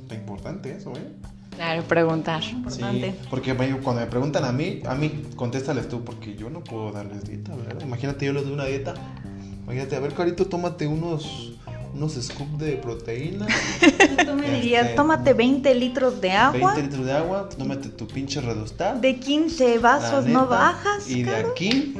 Está 0.04 0.16
importante 0.16 0.76
eso, 0.76 0.94
¿eh? 0.96 1.12
Claro, 1.56 1.84
preguntar. 1.84 2.42
Importante. 2.44 3.12
Sí, 3.12 3.28
porque 3.30 3.54
cuando 3.84 4.02
me 4.02 4.08
preguntan 4.08 4.46
a 4.46 4.54
mí, 4.54 4.82
a 4.86 4.96
mí, 4.96 5.24
contéstales 5.36 5.90
tú, 5.90 6.06
porque 6.06 6.36
yo 6.36 6.50
no 6.50 6.64
puedo 6.64 6.92
darles 6.94 7.26
dieta, 7.26 7.54
¿verdad? 7.54 7.82
Imagínate 7.82 8.26
yo 8.26 8.32
les 8.32 8.44
doy 8.44 8.54
una 8.54 8.66
dieta. 8.66 8.94
Imagínate, 9.64 9.98
a 9.98 10.00
ver, 10.00 10.14
Carito, 10.14 10.46
tómate 10.46 10.88
unos 10.88 11.58
unos 11.94 12.14
scoops 12.14 12.58
de 12.58 12.74
proteína. 12.74 13.48
Tú 14.26 14.34
me 14.34 14.50
dirías, 14.50 14.84
este, 14.86 14.96
tómate 14.96 15.34
20 15.34 15.76
litros 15.76 16.22
de 16.22 16.32
agua. 16.32 16.74
20 16.74 16.82
litros 16.84 17.06
de 17.06 17.14
agua, 17.14 17.50
tómate 17.50 17.90
tu 17.90 18.08
pinche 18.08 18.42
redostar. 18.42 19.00
De 19.00 19.20
15 19.20 19.80
vasos 19.80 20.26
no 20.26 20.48
bajas. 20.48 21.10
Y 21.10 21.24
de 21.24 21.36
aquí 21.36 21.96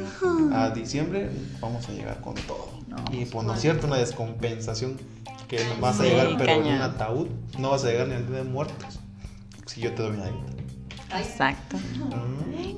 a 0.52 0.70
diciembre 0.70 1.30
vamos 1.60 1.88
a 1.88 1.92
llegar 1.92 2.20
con 2.20 2.34
todo. 2.34 2.70
y 3.12 3.24
por 3.24 3.44
no 3.44 3.54
es 3.54 3.60
cierto, 3.60 3.86
una 3.86 3.96
descompensación 3.96 4.98
que 5.48 5.64
no 5.64 5.80
vas 5.80 5.98
a 6.00 6.04
llegar, 6.04 6.28
pero 6.38 6.52
en 6.52 6.74
un 6.74 6.82
ataúd 6.82 7.28
no 7.58 7.70
vas 7.70 7.84
a 7.84 7.88
llegar 7.88 8.08
ni 8.08 8.14
al 8.14 8.26
día 8.26 8.38
de 8.38 8.44
muertos. 8.44 9.00
Si 9.66 9.80
yo 9.80 9.92
te 9.92 10.02
doy 10.02 10.12
una 10.12 10.24
dieta. 10.24 11.18
Exacto. 11.18 11.76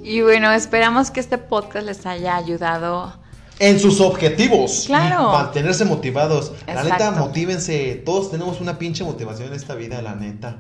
Y 0.03 0.23
bueno, 0.23 0.51
esperamos 0.53 1.11
que 1.11 1.21
este 1.21 1.39
podcast 1.39 1.87
les 1.87 2.07
haya 2.07 2.37
ayudado 2.37 3.22
en 3.63 3.79
sus 3.79 4.01
objetivos. 4.01 4.85
Claro. 4.87 5.31
Mantenerse 5.31 5.85
motivados. 5.85 6.53
La 6.67 6.83
neta, 6.83 7.13
motívense. 7.13 8.03
Todos 8.05 8.33
tenemos 8.33 8.61
una 8.61 8.77
pinche 8.77 9.05
motivación 9.05 9.49
en 9.49 9.55
esta 9.55 9.77
vida, 9.77 10.03
la 10.03 10.17
neta. 10.17 10.59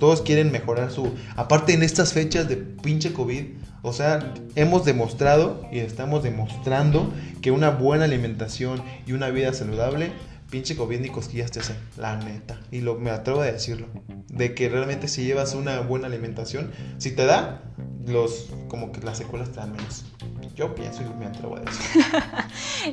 Todos 0.00 0.20
quieren 0.22 0.50
mejorar 0.50 0.90
su. 0.90 1.14
Aparte, 1.36 1.74
en 1.74 1.84
estas 1.84 2.12
fechas 2.12 2.48
de 2.48 2.56
pinche 2.56 3.12
COVID, 3.12 3.44
o 3.82 3.92
sea, 3.92 4.34
hemos 4.56 4.84
demostrado 4.84 5.62
y 5.70 5.78
estamos 5.78 6.24
demostrando 6.24 7.12
que 7.40 7.52
una 7.52 7.70
buena 7.70 8.06
alimentación 8.06 8.82
y 9.06 9.12
una 9.12 9.30
vida 9.30 9.52
saludable 9.52 10.10
pinche 10.50 10.74
COVID 10.74 10.98
ni 10.98 11.08
cosquillas 11.08 11.52
te 11.52 11.60
hacen, 11.60 11.76
la 11.96 12.16
neta. 12.16 12.58
Y 12.72 12.80
lo, 12.80 12.96
me 12.96 13.10
atrevo 13.10 13.42
a 13.42 13.46
decirlo. 13.46 13.86
De 14.26 14.54
que 14.54 14.68
realmente 14.68 15.06
si 15.06 15.24
llevas 15.24 15.54
una 15.54 15.80
buena 15.80 16.08
alimentación, 16.08 16.72
si 16.98 17.12
te 17.12 17.24
da, 17.24 17.62
los, 18.06 18.48
como 18.68 18.90
que 18.90 19.00
las 19.00 19.18
secuelas 19.18 19.50
te 19.50 19.56
dan 19.56 19.72
menos. 19.72 20.04
Yo 20.56 20.74
pienso 20.74 21.02
y 21.02 21.18
me 21.18 21.26
atrevo 21.26 21.56
a 21.56 21.60
decir. 21.60 22.04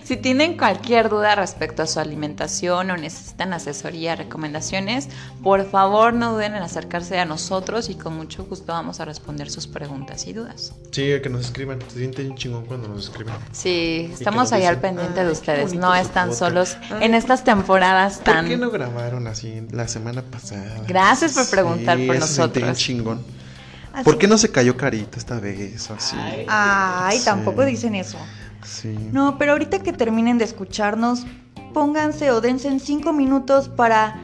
si 0.04 0.18
tienen 0.18 0.58
cualquier 0.58 1.10
duda 1.10 1.36
respecto 1.36 1.84
a 1.84 1.88
su 1.88 2.00
alimentación 2.00 2.92
o 2.92 2.98
necesitan 2.98 3.54
asesoría, 3.54 4.16
recomendaciones, 4.16 5.10
por 5.44 5.70
favor 5.70 6.14
no 6.14 6.34
duden 6.34 6.56
en 6.56 6.64
acercarse 6.64 7.20
a 7.20 7.26
nosotros 7.26 7.90
y 7.90 7.96
con 7.96 8.16
mucho 8.16 8.46
gusto 8.46 8.74
vamos 8.74 9.00
a 9.00 9.06
responder 9.06 9.50
sus 9.50 9.68
preguntas 9.68 10.28
y 10.28 10.34
dudas. 10.34 10.74
Sí, 10.92 11.14
que 11.22 11.30
nos 11.30 11.42
escriban. 11.42 11.80
Se 11.90 12.00
siente 12.00 12.34
chingón 12.36 12.66
cuando 12.66 12.88
nos 12.88 13.06
escriben. 13.06 13.34
Sí, 13.52 14.12
estamos 14.14 14.54
ahí 14.54 14.66
al 14.66 14.80
pendiente 14.80 15.24
de 15.24 15.32
ustedes. 15.32 15.74
No 15.74 15.94
están 15.96 16.34
solos 16.34 16.78
en 17.02 17.16
estas 17.16 17.44
temporadas 17.44 18.22
tan. 18.22 18.46
¿Por 18.46 18.48
qué 18.50 18.58
no 18.58 18.72
grabaron 18.72 19.28
así 19.28 19.62
la 19.72 19.88
semana 19.88 20.22
pasada? 20.22 20.84
Gracias 20.88 21.34
por 21.34 21.50
preguntar 21.50 21.98
por 22.06 22.20
nosotros. 22.20 22.78
chingón. 22.78 23.38
¿Por 24.04 24.18
qué 24.18 24.28
no 24.28 24.38
se 24.38 24.52
cayó 24.52 24.78
carita 24.78 25.18
esta 25.18 25.40
vez? 25.40 25.90
Así. 25.92 26.16
Ay, 26.48 27.20
tampoco 27.24 27.66
dicen 27.66 27.96
eso. 27.96 28.18
Sí. 28.64 28.96
No, 29.12 29.38
pero 29.38 29.54
ahorita 29.54 29.80
que 29.80 29.94
terminen 29.94 30.38
de 30.38 30.46
escucharnos, 30.46 31.26
pónganse 31.74 32.32
o 32.32 32.42
dense 32.42 32.68
en 32.68 32.80
cinco 32.80 33.14
minutos 33.14 33.70
para 33.70 34.22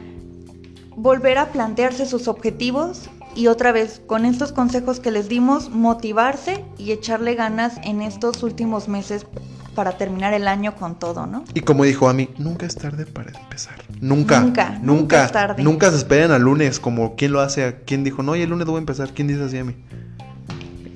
volver 0.96 1.38
a 1.38 1.52
plantearse 1.52 2.06
sus 2.06 2.28
objetivos 2.28 3.08
y 3.34 3.48
otra 3.48 3.72
vez, 3.72 4.00
con 4.06 4.24
estos 4.24 4.52
consejos 4.52 5.00
que 5.00 5.10
les 5.10 5.28
dimos, 5.28 5.70
motivarse 5.70 6.64
y 6.78 6.92
echarle 6.92 7.34
ganas 7.34 7.78
en 7.82 8.00
estos 8.00 8.42
últimos 8.42 8.88
meses 8.88 9.26
para 9.74 9.96
terminar 9.98 10.32
el 10.34 10.48
año 10.48 10.74
con 10.74 10.98
todo, 10.98 11.26
¿no? 11.26 11.44
Y 11.54 11.60
como 11.60 11.84
dijo 11.84 12.08
a 12.08 12.14
mí, 12.14 12.30
nunca 12.38 12.66
es 12.66 12.76
tarde 12.76 13.06
para 13.06 13.30
empezar. 13.38 13.74
Nunca. 14.00 14.40
Nunca. 14.40 14.78
Nunca, 14.82 15.24
es 15.24 15.32
tarde. 15.32 15.62
Nunca 15.62 15.90
se 15.90 15.96
esperen 15.96 16.30
al 16.30 16.42
lunes, 16.42 16.80
como 16.80 17.16
quién 17.16 17.32
lo 17.32 17.40
hace. 17.40 17.82
¿Quién 17.86 18.04
dijo, 18.04 18.22
no, 18.22 18.36
y 18.36 18.42
el 18.42 18.50
lunes 18.50 18.66
voy 18.66 18.76
a 18.76 18.78
empezar? 18.78 19.10
¿Quién 19.12 19.28
dice 19.28 19.42
así 19.42 19.58
a 19.58 19.64
mí? 19.64 19.76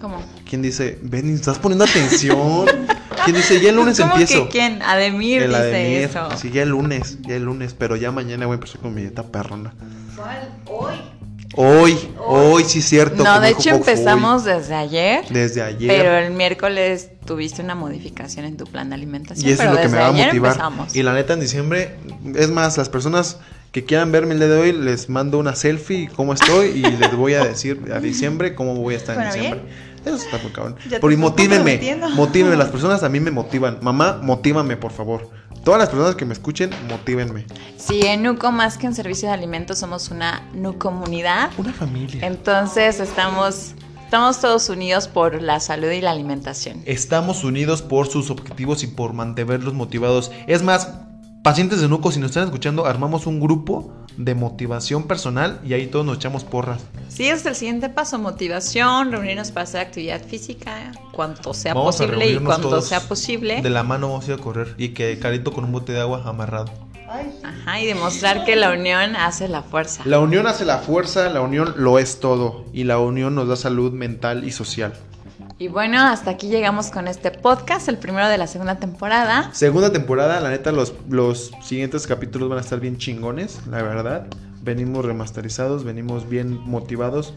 ¿Cómo? 0.00 0.22
¿Quién 0.48 0.62
dice, 0.62 0.98
ven, 1.02 1.34
estás 1.34 1.58
poniendo 1.58 1.84
atención? 1.84 2.66
¿Quién 3.24 3.36
dice, 3.36 3.60
ya 3.60 3.70
el 3.70 3.76
lunes 3.76 3.98
¿Cómo 3.98 4.12
empiezo? 4.12 4.44
Que 4.44 4.50
¿Quién? 4.50 4.82
Ademir 4.82 5.42
el 5.42 5.50
dice 5.50 6.04
eso. 6.04 6.28
Sí, 6.36 6.50
ya 6.50 6.62
el 6.62 6.70
lunes, 6.70 7.18
ya 7.22 7.34
el 7.34 7.44
lunes, 7.44 7.74
pero 7.74 7.96
ya 7.96 8.12
mañana 8.12 8.46
voy 8.46 8.54
a 8.54 8.56
empezar 8.56 8.80
con 8.80 8.94
mi 8.94 9.02
dieta 9.02 9.24
perrona. 9.24 9.74
¿Cuál? 10.16 10.48
Hoy. 10.66 11.17
Hoy, 11.60 11.98
hoy 12.24 12.62
sí 12.62 12.78
es 12.78 12.84
cierto. 12.84 13.24
No, 13.24 13.40
de 13.40 13.48
hecho 13.48 13.70
empezamos 13.70 14.44
desde 14.44 14.76
ayer. 14.76 15.24
Desde 15.28 15.60
ayer. 15.60 15.88
Pero 15.88 16.16
el 16.16 16.32
miércoles 16.32 17.10
tuviste 17.24 17.62
una 17.62 17.74
modificación 17.74 18.44
en 18.44 18.56
tu 18.56 18.64
plan 18.64 18.90
de 18.90 18.94
alimentación. 18.94 19.48
Y 19.48 19.54
eso 19.54 19.64
es 19.64 19.70
lo 19.72 19.76
que 19.76 19.88
me 19.88 19.98
va 19.98 20.06
a 20.06 20.12
motivar. 20.12 20.52
Empezamos. 20.52 20.94
Y 20.94 21.02
la 21.02 21.14
neta 21.14 21.32
en 21.32 21.40
diciembre, 21.40 21.96
es 22.36 22.48
más, 22.48 22.78
las 22.78 22.88
personas 22.88 23.38
que 23.72 23.84
quieran 23.84 24.12
verme 24.12 24.34
el 24.34 24.38
día 24.38 24.48
de 24.50 24.56
hoy, 24.56 24.72
les 24.72 25.08
mando 25.08 25.36
una 25.36 25.56
selfie 25.56 26.08
cómo 26.14 26.32
estoy 26.32 26.68
y 26.68 26.82
les 26.96 27.16
voy 27.16 27.34
a 27.34 27.44
decir 27.44 27.90
a 27.92 27.98
diciembre 27.98 28.54
cómo 28.54 28.76
voy 28.76 28.94
a 28.94 28.98
estar 28.98 29.20
en 29.20 29.26
diciembre. 29.26 29.62
Eso 30.04 30.14
está 30.14 30.38
muy 30.38 30.52
cabrón. 30.52 30.76
Por 31.00 31.16
motívenme, 31.16 31.98
motívenme, 32.14 32.56
las 32.56 32.68
personas 32.70 33.02
a 33.02 33.08
mí 33.08 33.18
me 33.18 33.32
motivan. 33.32 33.78
Mamá, 33.82 34.20
motívame, 34.22 34.76
por 34.76 34.92
favor. 34.92 35.28
Todas 35.68 35.80
las 35.80 35.90
personas 35.90 36.14
que 36.14 36.24
me 36.24 36.32
escuchen, 36.32 36.70
motívenme. 36.88 37.44
Sí, 37.76 38.00
en 38.06 38.22
NUCO, 38.22 38.50
más 38.52 38.78
que 38.78 38.86
en 38.86 38.94
servicio 38.94 39.28
de 39.28 39.34
alimentos, 39.34 39.78
somos 39.78 40.10
una 40.10 40.48
NUComunidad. 40.54 41.50
Una 41.58 41.74
familia. 41.74 42.26
Entonces 42.26 43.00
estamos... 43.00 43.74
Estamos 44.02 44.40
todos 44.40 44.70
unidos 44.70 45.08
por 45.08 45.42
la 45.42 45.60
salud 45.60 45.90
y 45.90 46.00
la 46.00 46.12
alimentación. 46.12 46.80
Estamos 46.86 47.44
unidos 47.44 47.82
por 47.82 48.06
sus 48.08 48.30
objetivos 48.30 48.82
y 48.82 48.86
por 48.86 49.12
mantenerlos 49.12 49.74
motivados. 49.74 50.32
Es 50.46 50.62
más, 50.62 50.88
pacientes 51.42 51.80
de 51.80 51.88
NUCO, 51.88 52.12
si 52.12 52.20
nos 52.20 52.30
están 52.30 52.44
escuchando, 52.44 52.86
armamos 52.86 53.26
un 53.26 53.40
grupo 53.40 53.92
de 54.16 54.34
motivación 54.34 55.04
personal 55.04 55.60
y 55.64 55.74
ahí 55.74 55.86
todos 55.86 56.04
nos 56.04 56.16
echamos 56.16 56.44
porras. 56.44 56.82
Sí, 57.08 57.28
es 57.28 57.46
el 57.46 57.54
siguiente 57.54 57.88
paso, 57.88 58.18
motivación, 58.18 59.12
reunirnos 59.12 59.52
para 59.52 59.64
hacer 59.64 59.80
actividad 59.80 60.20
física, 60.22 60.92
cuanto 61.12 61.54
sea 61.54 61.74
posible 61.74 62.32
y 62.32 62.38
cuanto 62.38 62.80
sea 62.82 63.00
posible. 63.00 63.62
De 63.62 63.70
la 63.70 63.82
mano 63.82 64.08
vamos 64.08 64.28
a 64.28 64.32
ir 64.32 64.38
a 64.38 64.42
correr 64.42 64.74
y 64.76 64.90
que 64.90 65.18
Carito 65.18 65.52
con 65.52 65.64
un 65.64 65.72
bote 65.72 65.92
de 65.92 66.00
agua 66.00 66.22
amarrado. 66.26 66.70
Ajá, 67.42 67.80
y 67.80 67.86
demostrar 67.86 68.44
que 68.44 68.54
la 68.54 68.70
unión 68.70 69.16
hace 69.16 69.48
la 69.48 69.62
fuerza. 69.62 70.02
La 70.04 70.18
unión 70.18 70.46
hace 70.46 70.66
la 70.66 70.78
fuerza, 70.78 71.30
la 71.30 71.40
unión 71.40 71.74
lo 71.78 71.98
es 71.98 72.20
todo 72.20 72.66
y 72.72 72.84
la 72.84 72.98
unión 72.98 73.34
nos 73.34 73.48
da 73.48 73.56
salud 73.56 73.92
mental 73.92 74.44
y 74.44 74.50
social. 74.50 74.92
Y 75.60 75.66
bueno, 75.66 75.98
hasta 75.98 76.30
aquí 76.30 76.46
llegamos 76.46 76.90
con 76.90 77.08
este 77.08 77.32
podcast, 77.32 77.88
el 77.88 77.98
primero 77.98 78.28
de 78.28 78.38
la 78.38 78.46
segunda 78.46 78.76
temporada. 78.76 79.50
Segunda 79.52 79.90
temporada, 79.90 80.40
la 80.40 80.50
neta, 80.50 80.70
los, 80.70 80.94
los 81.08 81.50
siguientes 81.64 82.06
capítulos 82.06 82.48
van 82.48 82.58
a 82.58 82.60
estar 82.60 82.78
bien 82.78 82.96
chingones, 82.96 83.66
la 83.66 83.82
verdad. 83.82 84.28
Venimos 84.62 85.04
remasterizados, 85.04 85.82
venimos 85.82 86.28
bien 86.28 86.60
motivados, 86.64 87.34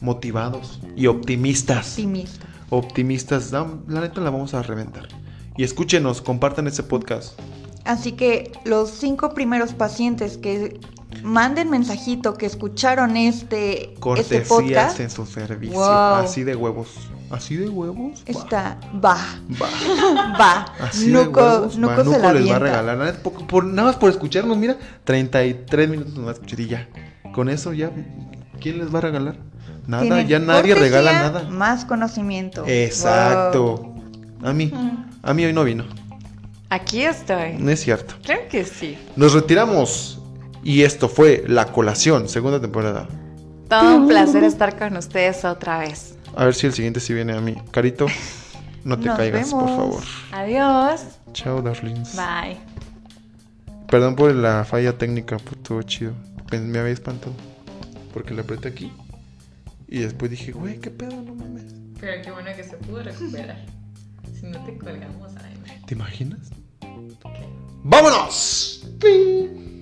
motivados 0.00 0.80
y 0.94 1.08
optimistas. 1.08 1.88
Optimistas. 1.94 2.46
Optimistas, 2.70 3.50
la 3.50 4.00
neta 4.00 4.20
la 4.20 4.30
vamos 4.30 4.54
a 4.54 4.62
reventar. 4.62 5.08
Y 5.56 5.64
escúchenos, 5.64 6.22
compartan 6.22 6.68
este 6.68 6.84
podcast. 6.84 7.36
Así 7.84 8.12
que 8.12 8.52
los 8.64 8.88
cinco 8.90 9.34
primeros 9.34 9.72
pacientes 9.72 10.38
que 10.38 10.78
manden 11.24 11.70
mensajito 11.70 12.34
que 12.34 12.46
escucharon 12.46 13.16
este, 13.16 13.86
este 13.86 14.00
Cortesías 14.00 14.42
este 14.42 14.48
podcast. 14.48 15.00
en 15.00 15.10
su 15.10 15.26
servicio. 15.26 15.84
Así 15.84 16.44
de 16.44 16.54
huevos. 16.54 16.88
¿Así 17.30 17.56
de 17.56 17.68
huevos? 17.68 18.22
Está, 18.26 18.78
va. 18.92 19.16
Va. 19.60 20.36
va. 20.40 20.66
Así 20.80 21.08
Nuco, 21.08 21.40
de 21.40 21.50
huevos. 21.50 21.78
Nuco, 21.78 21.96
va. 21.96 22.04
Nuco 22.04 22.32
les 22.32 22.50
va 22.50 22.56
a 22.56 22.58
regalar. 22.58 23.16
Por, 23.22 23.64
nada 23.64 23.88
más 23.88 23.96
por 23.96 24.10
escucharnos, 24.10 24.56
mira, 24.56 24.76
33 25.04 25.88
minutos 25.88 26.14
nomás 26.14 26.34
escuchar 26.34 26.60
y 26.60 26.66
ya. 26.68 26.88
Con 27.32 27.48
eso 27.48 27.72
ya, 27.72 27.90
¿quién 28.60 28.78
les 28.78 28.94
va 28.94 28.98
a 28.98 29.02
regalar? 29.02 29.36
Nada, 29.86 30.22
ya 30.22 30.38
nadie 30.38 30.74
regala 30.74 31.12
nada. 31.12 31.48
Más 31.48 31.84
conocimiento. 31.84 32.64
Exacto. 32.66 33.92
A 34.42 34.52
mí, 34.52 34.72
a 35.22 35.34
mí 35.34 35.44
hoy 35.44 35.52
no 35.52 35.64
vino. 35.64 35.84
Aquí 36.70 37.02
estoy. 37.02 37.54
No 37.58 37.70
es 37.70 37.80
cierto. 37.80 38.14
Creo 38.24 38.48
que 38.48 38.64
sí. 38.64 38.98
Nos 39.16 39.32
retiramos. 39.32 40.20
Y 40.62 40.82
esto 40.82 41.10
fue 41.10 41.44
La 41.46 41.66
Colación, 41.66 42.28
segunda 42.28 42.58
temporada. 42.58 43.06
Todo 43.68 43.96
un 43.96 44.08
placer 44.08 44.44
estar 44.44 44.78
con 44.78 44.96
ustedes 44.96 45.44
otra 45.44 45.78
vez. 45.78 46.13
A 46.36 46.44
ver 46.46 46.54
si 46.54 46.66
el 46.66 46.72
siguiente 46.72 47.00
sí 47.00 47.14
viene 47.14 47.32
a 47.32 47.40
mí. 47.40 47.56
Carito, 47.70 48.06
no 48.84 48.98
te 48.98 49.06
caigas, 49.06 49.50
por 49.50 49.68
favor. 49.68 50.02
Adiós. 50.32 51.04
Chao, 51.32 51.62
darlings. 51.62 52.16
Bye. 52.16 52.58
Perdón 53.88 54.16
por 54.16 54.34
la 54.34 54.64
falla 54.64 54.96
técnica, 54.98 55.36
pues 55.38 55.62
todo 55.62 55.82
chido. 55.82 56.12
Me 56.50 56.78
había 56.78 56.92
espantado. 56.92 57.34
Porque 58.12 58.34
le 58.34 58.42
apreté 58.42 58.68
aquí. 58.68 58.92
Y 59.88 60.00
después 60.00 60.30
dije, 60.30 60.52
güey, 60.52 60.80
¿qué 60.80 60.90
pedo? 60.90 61.20
No 61.22 61.34
mames. 61.34 61.64
Pero 62.00 62.22
qué 62.22 62.30
bueno 62.30 62.50
que 62.56 62.64
se 62.64 62.76
pudo 62.78 63.02
recuperar. 63.02 63.64
Si 64.38 64.46
no 64.46 64.64
te 64.64 64.76
colgamos, 64.76 65.32
ay, 65.36 65.80
¿Te 65.86 65.94
imaginas? 65.94 66.50
¿Qué? 66.80 67.48
¡Vámonos! 67.84 68.86
¡Ping! 68.98 69.73